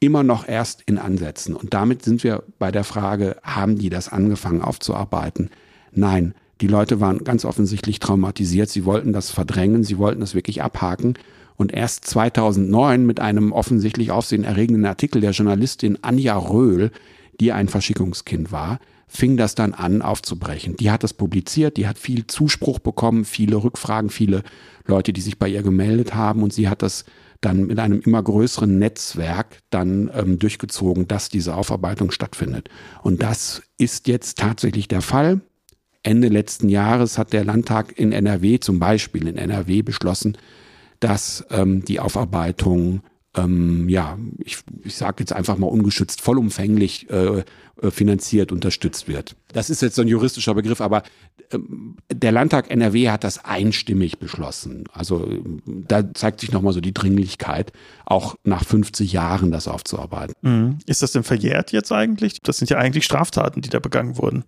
immer 0.00 0.22
noch 0.22 0.48
erst 0.48 0.80
in 0.86 0.96
Ansätzen. 0.96 1.54
Und 1.54 1.74
damit 1.74 2.02
sind 2.02 2.24
wir 2.24 2.42
bei 2.58 2.72
der 2.72 2.84
Frage, 2.84 3.36
haben 3.42 3.76
die 3.76 3.90
das 3.90 4.08
angefangen 4.08 4.62
aufzuarbeiten? 4.62 5.50
Nein, 5.92 6.34
die 6.62 6.68
Leute 6.68 7.00
waren 7.00 7.22
ganz 7.22 7.44
offensichtlich 7.44 8.00
traumatisiert. 8.00 8.70
Sie 8.70 8.86
wollten 8.86 9.12
das 9.12 9.30
verdrängen, 9.30 9.84
sie 9.84 9.98
wollten 9.98 10.20
das 10.20 10.34
wirklich 10.34 10.62
abhaken. 10.62 11.18
Und 11.56 11.74
erst 11.74 12.06
2009 12.06 13.04
mit 13.04 13.20
einem 13.20 13.52
offensichtlich 13.52 14.10
aufsehenerregenden 14.10 14.86
Artikel 14.86 15.20
der 15.20 15.32
Journalistin 15.32 15.98
Anja 16.00 16.38
Röhl, 16.38 16.92
die 17.40 17.52
ein 17.52 17.68
Verschickungskind 17.68 18.52
war, 18.52 18.78
fing 19.06 19.36
das 19.36 19.54
dann 19.54 19.74
an 19.74 20.00
aufzubrechen. 20.00 20.76
Die 20.76 20.90
hat 20.90 21.02
das 21.04 21.12
publiziert, 21.14 21.76
die 21.76 21.86
hat 21.86 21.98
viel 21.98 22.26
Zuspruch 22.26 22.78
bekommen, 22.78 23.26
viele 23.26 23.56
Rückfragen, 23.56 24.10
viele 24.10 24.42
Leute, 24.88 25.12
die 25.12 25.20
sich 25.20 25.38
bei 25.38 25.48
ihr 25.48 25.62
gemeldet 25.62 26.14
haben 26.14 26.42
und 26.42 26.52
sie 26.52 26.68
hat 26.68 26.82
das 26.82 27.04
dann 27.40 27.66
mit 27.66 27.78
einem 27.78 28.00
immer 28.00 28.22
größeren 28.22 28.78
Netzwerk 28.78 29.60
dann 29.70 30.10
ähm, 30.14 30.38
durchgezogen, 30.38 31.06
dass 31.06 31.28
diese 31.28 31.54
Aufarbeitung 31.54 32.10
stattfindet. 32.10 32.68
Und 33.02 33.22
das 33.22 33.62
ist 33.78 34.08
jetzt 34.08 34.38
tatsächlich 34.38 34.88
der 34.88 35.02
Fall. 35.02 35.40
Ende 36.02 36.28
letzten 36.28 36.68
Jahres 36.68 37.18
hat 37.18 37.32
der 37.32 37.44
Landtag 37.44 37.98
in 37.98 38.12
NRW 38.12 38.60
zum 38.60 38.78
Beispiel 38.78 39.26
in 39.26 39.36
NRW 39.36 39.82
beschlossen, 39.82 40.38
dass 41.00 41.44
ähm, 41.50 41.84
die 41.84 42.00
Aufarbeitung 42.00 43.02
ähm, 43.36 43.88
ja, 43.88 44.18
ich, 44.38 44.58
ich 44.82 44.96
sage 44.96 45.16
jetzt 45.20 45.32
einfach 45.32 45.58
mal 45.58 45.66
ungeschützt, 45.66 46.20
vollumfänglich 46.20 47.10
äh, 47.10 47.44
äh, 47.82 47.90
finanziert, 47.90 48.52
unterstützt 48.52 49.06
wird. 49.06 49.36
Das 49.52 49.68
ist 49.68 49.82
jetzt 49.82 49.96
so 49.96 50.02
ein 50.02 50.08
juristischer 50.08 50.54
Begriff, 50.54 50.80
aber 50.80 51.02
ähm, 51.52 51.96
der 52.10 52.32
Landtag 52.32 52.70
NRW 52.70 53.10
hat 53.10 53.22
das 53.22 53.44
einstimmig 53.44 54.18
beschlossen. 54.18 54.84
Also 54.92 55.28
da 55.66 56.14
zeigt 56.14 56.40
sich 56.40 56.52
nochmal 56.52 56.72
so 56.72 56.80
die 56.80 56.94
Dringlichkeit, 56.94 57.72
auch 58.06 58.36
nach 58.44 58.64
50 58.64 59.12
Jahren 59.12 59.50
das 59.50 59.68
aufzuarbeiten. 59.68 60.34
Mhm. 60.40 60.78
Ist 60.86 61.02
das 61.02 61.12
denn 61.12 61.22
verjährt 61.22 61.72
jetzt 61.72 61.92
eigentlich? 61.92 62.40
Das 62.40 62.56
sind 62.56 62.70
ja 62.70 62.78
eigentlich 62.78 63.04
Straftaten, 63.04 63.60
die 63.60 63.68
da 63.68 63.78
begangen 63.78 64.16
wurden. 64.16 64.44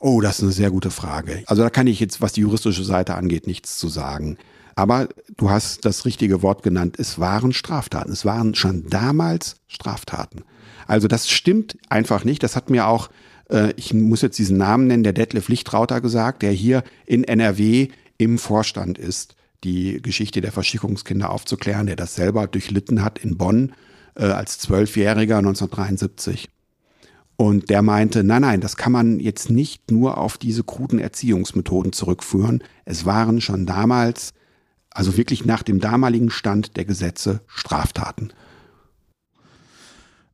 Oh, 0.00 0.20
das 0.20 0.38
ist 0.38 0.44
eine 0.44 0.52
sehr 0.52 0.70
gute 0.70 0.90
Frage. 0.90 1.44
Also 1.46 1.62
da 1.62 1.70
kann 1.70 1.86
ich 1.86 2.00
jetzt, 2.00 2.20
was 2.20 2.32
die 2.32 2.40
juristische 2.40 2.84
Seite 2.84 3.14
angeht, 3.14 3.46
nichts 3.46 3.78
zu 3.78 3.88
sagen. 3.88 4.38
Aber 4.80 5.10
du 5.36 5.50
hast 5.50 5.84
das 5.84 6.06
richtige 6.06 6.40
Wort 6.40 6.62
genannt. 6.62 6.96
Es 6.98 7.18
waren 7.18 7.52
Straftaten. 7.52 8.10
Es 8.10 8.24
waren 8.24 8.54
schon 8.54 8.88
damals 8.88 9.56
Straftaten. 9.66 10.42
Also 10.86 11.06
das 11.06 11.28
stimmt 11.28 11.76
einfach 11.90 12.24
nicht. 12.24 12.42
Das 12.42 12.56
hat 12.56 12.70
mir 12.70 12.86
auch, 12.86 13.10
äh, 13.50 13.74
ich 13.76 13.92
muss 13.92 14.22
jetzt 14.22 14.38
diesen 14.38 14.56
Namen 14.56 14.86
nennen, 14.86 15.02
der 15.02 15.12
Detlef 15.12 15.50
Lichtrauter 15.50 16.00
gesagt, 16.00 16.40
der 16.40 16.52
hier 16.52 16.82
in 17.04 17.24
NRW 17.24 17.88
im 18.16 18.38
Vorstand 18.38 18.96
ist, 18.96 19.34
die 19.64 20.00
Geschichte 20.00 20.40
der 20.40 20.50
Verschickungskinder 20.50 21.28
aufzuklären, 21.28 21.86
der 21.86 21.96
das 21.96 22.14
selber 22.14 22.46
durchlitten 22.46 23.04
hat 23.04 23.18
in 23.18 23.36
Bonn 23.36 23.74
äh, 24.14 24.24
als 24.24 24.60
Zwölfjähriger 24.60 25.36
1973. 25.36 26.48
Und 27.36 27.68
der 27.68 27.82
meinte, 27.82 28.24
nein, 28.24 28.40
nein, 28.40 28.62
das 28.62 28.78
kann 28.78 28.92
man 28.92 29.20
jetzt 29.20 29.50
nicht 29.50 29.90
nur 29.90 30.16
auf 30.16 30.38
diese 30.38 30.64
kruden 30.64 30.98
Erziehungsmethoden 30.98 31.92
zurückführen. 31.92 32.64
Es 32.86 33.04
waren 33.04 33.42
schon 33.42 33.66
damals 33.66 34.32
also 34.90 35.16
wirklich 35.16 35.44
nach 35.44 35.62
dem 35.62 35.80
damaligen 35.80 36.30
Stand 36.30 36.76
der 36.76 36.84
Gesetze 36.84 37.40
Straftaten. 37.46 38.32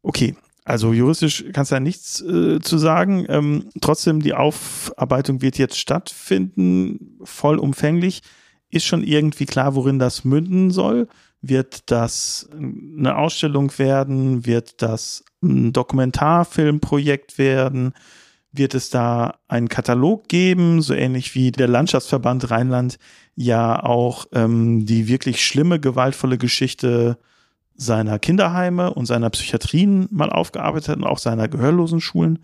Okay, 0.02 0.36
also 0.64 0.92
juristisch 0.92 1.44
kannst 1.52 1.70
du 1.70 1.76
da 1.76 1.80
nichts 1.80 2.20
äh, 2.22 2.60
zu 2.60 2.78
sagen. 2.78 3.24
Ähm, 3.28 3.70
trotzdem, 3.80 4.20
die 4.20 4.34
Aufarbeitung 4.34 5.40
wird 5.40 5.58
jetzt 5.58 5.78
stattfinden, 5.78 7.18
vollumfänglich. 7.22 8.22
Ist 8.68 8.84
schon 8.84 9.04
irgendwie 9.04 9.46
klar, 9.46 9.74
worin 9.76 9.98
das 9.98 10.24
münden 10.24 10.72
soll? 10.72 11.08
Wird 11.40 11.90
das 11.90 12.48
eine 12.52 13.16
Ausstellung 13.16 13.78
werden? 13.78 14.44
Wird 14.44 14.82
das 14.82 15.24
ein 15.42 15.72
Dokumentarfilmprojekt 15.72 17.38
werden? 17.38 17.92
Wird 18.56 18.74
es 18.74 18.90
da 18.90 19.38
einen 19.48 19.68
Katalog 19.68 20.28
geben, 20.28 20.82
so 20.82 20.94
ähnlich 20.94 21.34
wie 21.34 21.52
der 21.52 21.68
Landschaftsverband 21.68 22.50
Rheinland 22.50 22.98
ja 23.34 23.82
auch 23.82 24.26
ähm, 24.32 24.86
die 24.86 25.08
wirklich 25.08 25.44
schlimme, 25.44 25.78
gewaltvolle 25.78 26.38
Geschichte 26.38 27.18
seiner 27.76 28.18
Kinderheime 28.18 28.94
und 28.94 29.06
seiner 29.06 29.30
Psychiatrien 29.30 30.08
mal 30.10 30.30
aufgearbeitet 30.30 30.88
hat 30.88 30.96
und 30.96 31.04
auch 31.04 31.18
seiner 31.18 31.48
gehörlosen 31.48 32.00
Schulen. 32.00 32.38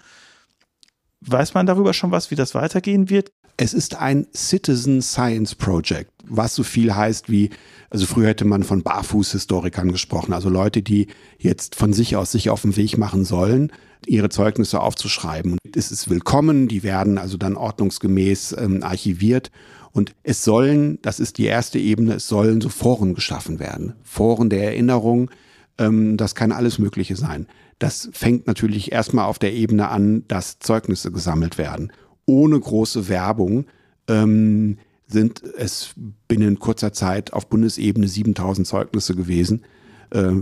Weiß 1.23 1.55
man 1.55 1.67
darüber 1.67 1.95
schon 1.95 2.11
was, 2.11 2.31
wie 2.31 2.35
das 2.35 2.55
weitergehen 2.55 3.09
wird? 3.09 3.33
Es 3.57 3.75
ist 3.75 3.97
ein 3.97 4.27
Citizen 4.35 5.03
Science 5.03 5.55
Project, 5.55 6.12
was 6.25 6.55
so 6.55 6.63
viel 6.63 6.95
heißt 6.95 7.31
wie, 7.31 7.51
also 7.91 8.07
früher 8.07 8.29
hätte 8.29 8.45
man 8.45 8.63
von 8.63 8.83
Barfußhistorikern 8.83 9.93
gesprochen, 9.93 10.33
also 10.33 10.49
Leute, 10.49 10.83
die 10.83 11.09
jetzt 11.39 11.75
von 11.75 11.93
sich 11.93 12.17
aus 12.17 12.33
sich 12.33 12.51
auf 12.51 12.63
den 12.63 12.77
Weg 12.77 12.99
machen 12.99 13.25
sollen, 13.25 13.73
ihre 14.07 14.29
Zeugnisse 14.29 14.81
aufzuschreiben. 14.81 15.59
Es 15.75 15.93
ist 15.93 16.11
willkommen, 16.11 16.69
die 16.69 16.83
werden 16.83 17.19
also 17.19 17.37
dann 17.37 17.57
ordnungsgemäß 17.57 18.57
ähm, 18.59 18.83
archiviert 18.83 19.51
und 19.93 20.15
es 20.23 20.43
sollen, 20.43 20.99
das 21.03 21.21
ist 21.21 21.39
die 21.39 21.45
erste 21.45 21.79
Ebene, 21.79 22.15
es 22.15 22.29
sollen 22.29 22.61
so 22.61 22.69
Foren 22.69 23.15
geschaffen 23.15 23.59
werden. 23.59 23.95
Foren 24.03 24.49
der 24.49 24.65
Erinnerung, 24.65 25.31
ähm, 25.79 26.17
das 26.17 26.35
kann 26.35 26.51
alles 26.51 26.79
Mögliche 26.79 27.17
sein. 27.17 27.47
Das 27.79 28.09
fängt 28.13 28.47
natürlich 28.47 28.93
erstmal 28.93 29.27
auf 29.27 29.39
der 29.39 29.53
Ebene 29.53 29.89
an, 29.89 30.25
dass 30.29 30.59
Zeugnisse 30.61 31.13
gesammelt 31.13 31.59
werden. 31.59 31.93
Ohne 32.27 32.59
große 32.59 33.09
Werbung 33.09 33.67
ähm, 34.09 34.79
sind 35.13 35.43
es 35.57 35.95
binnen 36.29 36.59
kurzer 36.59 36.93
Zeit 36.93 37.33
auf 37.33 37.49
Bundesebene 37.49 38.09
7000 38.09 38.67
Zeugnisse 38.67 39.15
gewesen. 39.15 39.65
Äh, 40.11 40.33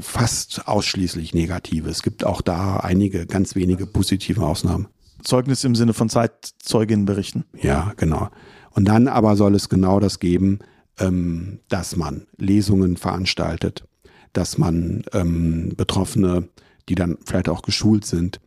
fast 0.00 0.66
ausschließlich 0.66 1.34
negative. 1.34 1.88
Es 1.88 2.02
gibt 2.02 2.24
auch 2.24 2.42
da 2.42 2.78
einige 2.78 3.26
ganz 3.26 3.54
wenige 3.54 3.86
positive 3.86 4.42
Ausnahmen. 4.42 4.88
Zeugnis 5.22 5.64
im 5.64 5.74
Sinne 5.74 5.94
von 5.94 6.08
Zeitzeuginnenberichten. 6.08 7.44
Ja, 7.60 7.92
genau. 7.96 8.28
Und 8.70 8.86
dann 8.86 9.08
aber 9.08 9.36
soll 9.36 9.54
es 9.54 9.68
genau 9.68 10.00
das 10.00 10.20
geben, 10.20 10.60
ähm, 10.98 11.60
dass 11.68 11.96
man 11.96 12.26
Lesungen 12.36 12.96
veranstaltet, 12.96 13.84
dass 14.32 14.58
man 14.58 15.04
ähm, 15.12 15.72
Betroffene, 15.76 16.48
die 16.88 16.94
dann 16.94 17.18
vielleicht 17.24 17.48
auch 17.48 17.62
geschult 17.62 18.04
sind, 18.04 18.40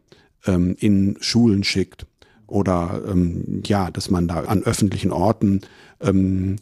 ähm, 0.46 0.76
in 0.80 1.18
Schulen 1.20 1.64
schickt 1.64 2.06
oder 2.52 3.02
ähm, 3.08 3.64
ja, 3.66 3.90
dass 3.92 4.10
man 4.10 4.28
da 4.28 4.42
an 4.42 4.64
öffentlichen 4.64 5.12
Orten 5.12 5.62
ähm, 6.02 6.58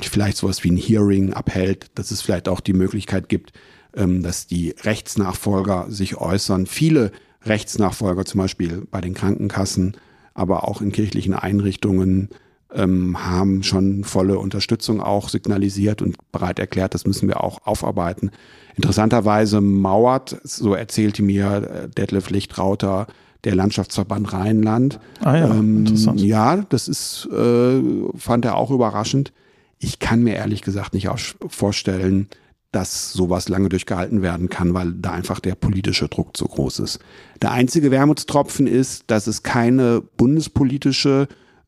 vielleicht 0.00 0.36
sowas 0.36 0.64
wie 0.64 0.70
ein 0.70 0.76
Hearing 0.76 1.32
abhält, 1.32 1.86
dass 1.94 2.10
es 2.10 2.22
vielleicht 2.22 2.48
auch 2.48 2.60
die 2.60 2.72
Möglichkeit 2.72 3.28
gibt, 3.28 3.52
ähm, 3.94 4.22
dass 4.22 4.46
die 4.46 4.74
Rechtsnachfolger 4.82 5.86
sich 5.88 6.16
äußern. 6.16 6.66
Viele 6.66 7.12
Rechtsnachfolger 7.44 8.24
zum 8.24 8.38
Beispiel 8.38 8.86
bei 8.90 9.00
den 9.00 9.14
Krankenkassen, 9.14 9.96
aber 10.34 10.66
auch 10.66 10.80
in 10.80 10.92
kirchlichen 10.92 11.34
Einrichtungen 11.34 12.30
ähm, 12.72 13.24
haben 13.24 13.62
schon 13.62 14.04
volle 14.04 14.38
Unterstützung 14.38 15.00
auch 15.00 15.28
signalisiert 15.28 16.02
und 16.02 16.16
bereit 16.32 16.58
erklärt, 16.58 16.94
das 16.94 17.06
müssen 17.06 17.28
wir 17.28 17.42
auch 17.42 17.66
aufarbeiten. 17.66 18.30
Interessanterweise 18.76 19.60
mauert, 19.60 20.40
so 20.44 20.74
erzählte 20.74 21.22
mir 21.22 21.84
äh, 21.84 21.88
Detlef 21.88 22.30
Lichtrauter, 22.30 23.06
der 23.44 23.54
Landschaftsverband 23.54 24.32
Rheinland. 24.32 25.00
Ah 25.20 25.36
ja, 25.36 25.50
ähm, 25.50 25.78
interessant. 25.78 26.20
Ja, 26.20 26.56
das 26.56 26.88
ist, 26.88 27.28
äh, 27.32 27.80
fand 28.16 28.44
er 28.44 28.56
auch 28.56 28.70
überraschend. 28.70 29.32
Ich 29.78 29.98
kann 29.98 30.22
mir 30.22 30.34
ehrlich 30.34 30.62
gesagt 30.62 30.94
nicht 30.94 31.08
vorstellen, 31.48 32.28
dass 32.72 33.12
sowas 33.12 33.48
lange 33.48 33.68
durchgehalten 33.68 34.22
werden 34.22 34.48
kann, 34.48 34.74
weil 34.74 34.92
da 34.92 35.10
einfach 35.10 35.40
der 35.40 35.54
politische 35.54 36.08
Druck 36.08 36.36
zu 36.36 36.44
groß 36.46 36.80
ist. 36.80 37.00
Der 37.42 37.50
einzige 37.50 37.90
Wermutstropfen 37.90 38.66
ist, 38.66 39.04
dass 39.08 39.26
es 39.26 39.42
keine 39.42 40.02
bundespolitische 40.16 41.26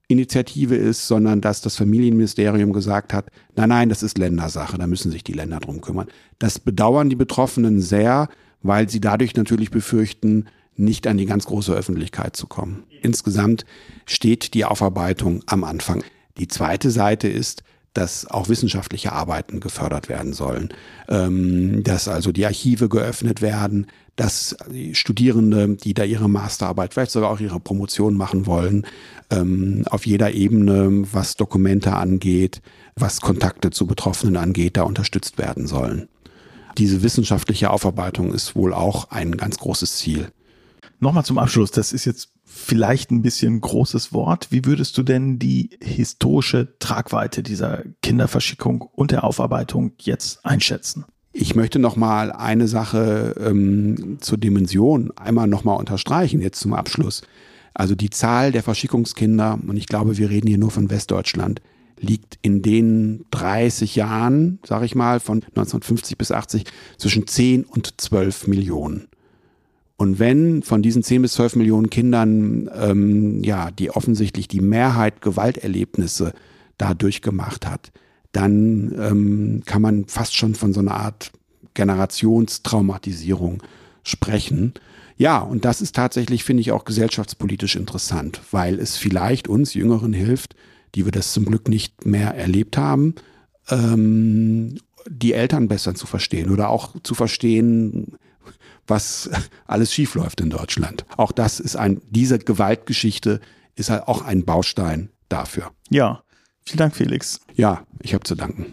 Initiative 0.09 0.77
ist, 0.77 1.09
sondern 1.09 1.41
dass 1.41 1.61
das 1.61 1.77
Familienministerium 1.77 2.73
gesagt 2.73 3.13
hat, 3.13 3.27
nein, 3.57 3.71
nein, 3.71 3.89
das 3.89 4.03
ist 4.03 4.19
Ländersache, 4.19 4.79
da 4.79 4.87
müssen 4.87 5.11
sich 5.11 5.25
die 5.25 5.33
Länder 5.33 5.59
drum 5.59 5.81
kümmern. 5.81 6.07
Das 6.39 6.59
bedauern 6.59 7.09
die 7.09 7.17
Betroffenen 7.17 7.81
sehr, 7.81 8.29
weil 8.63 8.89
sie 8.89 9.01
dadurch 9.01 9.35
natürlich 9.35 9.71
befürchten, 9.71 10.47
nicht 10.77 11.07
an 11.07 11.19
die 11.19 11.27
ganz 11.27 11.47
große 11.47 11.73
Öffentlichkeit 11.73 12.37
zu 12.37 12.47
kommen. 12.47 12.85
Insgesamt 13.03 13.65
steht 14.07 14.55
die 14.55 14.65
Aufarbeitung 14.65 15.43
am 15.47 15.65
Anfang. 15.65 16.05
Die 16.39 16.49
zweite 16.49 16.91
Seite 16.91 17.29
ist, 17.29 17.63
dass 17.95 18.27
auch 18.27 18.49
wissenschaftliche 18.49 19.13
Arbeiten 19.13 19.61
gefördert 19.61 20.09
werden 20.09 20.33
sollen, 20.33 20.73
ähm, 21.09 21.83
dass 21.83 22.09
also 22.09 22.33
die 22.33 22.47
Archive 22.47 22.89
geöffnet 22.89 23.43
werden, 23.43 23.87
dass 24.17 24.57
die 24.71 24.95
Studierende, 24.95 25.77
die 25.77 25.95
da 25.95 26.05
ihre 26.05 26.29
Masterarbeit, 26.29 26.95
vielleicht 26.95 27.11
sogar 27.11 27.31
auch 27.31 27.41
ihre 27.41 27.61
Promotion 27.61 28.15
machen 28.15 28.47
wollen, 28.47 28.87
ähm, 29.31 29.85
auf 29.91 30.07
jeder 30.07 30.33
Ebene, 30.33 31.05
was 31.13 31.37
Dokumente 31.37 31.95
angeht, 31.95 32.63
was 32.95 33.21
Kontakte 33.21 33.71
zu 33.71 33.87
Betroffenen 33.87 34.37
angeht, 34.37 34.77
da 34.77 34.83
unterstützt 34.83 35.39
werden 35.39 35.67
sollen. 35.67 36.09
Diese 36.79 37.03
wissenschaftliche 37.03 37.71
Aufarbeitung 37.71 38.33
ist 38.33 38.57
wohl 38.57 38.73
auch 38.73 39.11
ein 39.11 39.37
ganz 39.37 39.59
großes 39.59 39.97
Ziel. 39.97 40.29
Nochmal 41.03 41.25
zum 41.25 41.38
Abschluss, 41.38 41.73
das 41.73 41.93
ist 41.93 42.05
jetzt 42.05 42.31
vielleicht 42.45 43.11
ein 43.11 43.23
bisschen 43.23 43.61
großes 43.61 44.12
Wort. 44.12 44.53
Wie 44.53 44.65
würdest 44.65 44.97
du 44.97 45.03
denn 45.03 45.41
die 45.41 45.71
historische 45.83 46.79
Tragweite 46.79 47.43
dieser 47.43 47.83
Kinderverschickung 48.03 48.83
und 48.83 49.11
der 49.11 49.25
Aufarbeitung 49.25 49.95
jetzt 49.99 50.47
einschätzen? 50.47 51.05
Ich 51.33 51.57
möchte 51.57 51.81
noch 51.81 51.97
mal 51.97 52.31
eine 52.31 52.69
Sache 52.69 53.35
ähm, 53.41 54.19
zur 54.21 54.38
Dimension 54.38 55.11
einmal 55.17 55.49
noch 55.49 55.65
mal 55.65 55.75
unterstreichen 55.75 56.41
jetzt 56.41 56.61
zum 56.61 56.73
Abschluss. 56.73 57.23
Also 57.75 57.97
die 57.97 58.11
Zahl 58.11 58.53
der 58.53 58.62
Verschickungskinder 58.62 59.59
und 59.67 59.77
ich 59.77 59.88
glaube, 59.88 60.19
wir 60.19 60.31
reden 60.31 60.47
hier 60.47 60.59
nur 60.59 60.71
von 60.71 60.88
Westdeutschland 60.88 61.62
liegt 61.99 62.38
in 62.43 62.62
den 62.62 63.25
30 63.33 63.97
Jahren, 63.97 64.61
sage 64.65 64.85
ich 64.85 64.95
mal, 64.95 65.19
von 65.19 65.38
1950 65.38 66.17
bis 66.17 66.31
80 66.31 66.65
zwischen 66.97 67.27
10 67.27 67.65
und 67.65 68.01
12 68.01 68.47
Millionen. 68.47 69.09
Und 70.03 70.19
wenn 70.19 70.65
von 70.65 70.83
diesen 70.83 71.05
10 71.05 71.23
bis 71.23 71.35
12 71.35 71.55
Millionen 71.55 71.88
Kindern, 71.88 72.69
ähm, 72.75 73.45
ja, 73.45 73.71
die 73.71 73.93
offensichtlich 73.93 74.49
die 74.49 74.61
Mehrheit 74.61 75.23
Gewalterlebnisse 75.23 76.33
da 76.77 76.93
durchgemacht 76.93 77.69
hat, 77.69 77.93
dann 78.33 78.93
ähm, 78.99 79.62
kann 79.65 79.81
man 79.81 80.07
fast 80.07 80.35
schon 80.35 80.57
von 80.57 80.73
so 80.73 80.81
einer 80.81 80.97
Art 80.97 81.31
Generationstraumatisierung 81.75 83.62
sprechen. 84.03 84.75
Ja, 85.19 85.38
und 85.38 85.65
das 85.65 85.81
ist 85.81 85.95
tatsächlich, 85.95 86.43
finde 86.43 86.62
ich, 86.62 86.73
auch 86.73 86.85
gesellschaftspolitisch 86.85 87.77
interessant, 87.77 88.41
weil 88.51 88.81
es 88.81 88.97
vielleicht 88.97 89.47
uns 89.47 89.73
Jüngeren 89.73 90.12
hilft, 90.12 90.57
die 90.97 91.05
wir 91.05 91.12
das 91.12 91.33
zum 91.33 91.45
Glück 91.45 91.69
nicht 91.69 92.07
mehr 92.07 92.35
erlebt 92.35 92.77
haben, 92.77 93.15
ähm, 93.71 94.79
die 95.09 95.33
Eltern 95.33 95.69
besser 95.69 95.95
zu 95.95 96.09
verstehen 96.09 96.51
oder 96.51 96.71
auch 96.71 96.97
zu 97.05 97.15
verstehen, 97.15 98.17
was 98.87 99.31
alles 99.66 99.92
schiefläuft 99.92 100.40
in 100.40 100.51
Deutschland. 100.51 101.05
Auch 101.16 101.33
das 101.33 101.61
ist 101.61 101.77
ein, 101.77 102.01
diese 102.11 102.38
Gewaltgeschichte 102.38 103.40
ist 103.75 103.90
halt 103.90 104.09
auch 104.09 104.23
ein 104.23 104.45
Baustein 104.45 105.11
dafür. 105.29 105.71
Ja, 105.90 106.23
vielen 106.64 106.79
Dank, 106.79 106.97
Felix. 106.97 107.40
Ja, 107.55 107.85
ich 108.01 108.14
habe 108.14 108.25
zu 108.25 108.35
danken. 108.35 108.66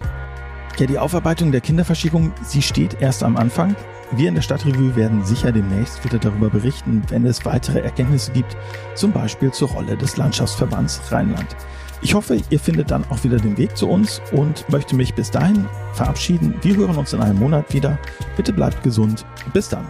Ja, 0.77 0.85
die 0.85 0.99
Aufarbeitung 0.99 1.51
der 1.51 1.61
Kinderverschickung, 1.61 2.31
sie 2.43 2.61
steht 2.61 3.01
erst 3.01 3.23
am 3.23 3.35
Anfang. 3.35 3.75
Wir 4.11 4.29
in 4.29 4.35
der 4.35 4.41
Stadtrevue 4.41 4.95
werden 4.95 5.23
sicher 5.23 5.51
demnächst 5.51 6.03
wieder 6.03 6.17
darüber 6.17 6.49
berichten, 6.49 7.03
wenn 7.09 7.25
es 7.25 7.45
weitere 7.45 7.79
Erkenntnisse 7.79 8.31
gibt, 8.31 8.57
zum 8.95 9.11
Beispiel 9.11 9.51
zur 9.51 9.69
Rolle 9.69 9.97
des 9.97 10.17
Landschaftsverbands 10.17 11.01
Rheinland. 11.11 11.55
Ich 12.01 12.13
hoffe, 12.13 12.39
ihr 12.49 12.59
findet 12.59 12.91
dann 12.91 13.03
auch 13.09 13.23
wieder 13.25 13.37
den 13.37 13.57
Weg 13.57 13.75
zu 13.75 13.89
uns 13.89 14.21
und 14.31 14.67
möchte 14.69 14.95
mich 14.95 15.13
bis 15.13 15.31
dahin 15.31 15.65
verabschieden. 15.93 16.53
Wir 16.61 16.77
hören 16.77 16.95
uns 16.95 17.11
in 17.11 17.21
einem 17.21 17.39
Monat 17.39 17.73
wieder. 17.73 17.99
Bitte 18.37 18.53
bleibt 18.53 18.83
gesund. 18.83 19.25
Bis 19.53 19.67
dann. 19.67 19.85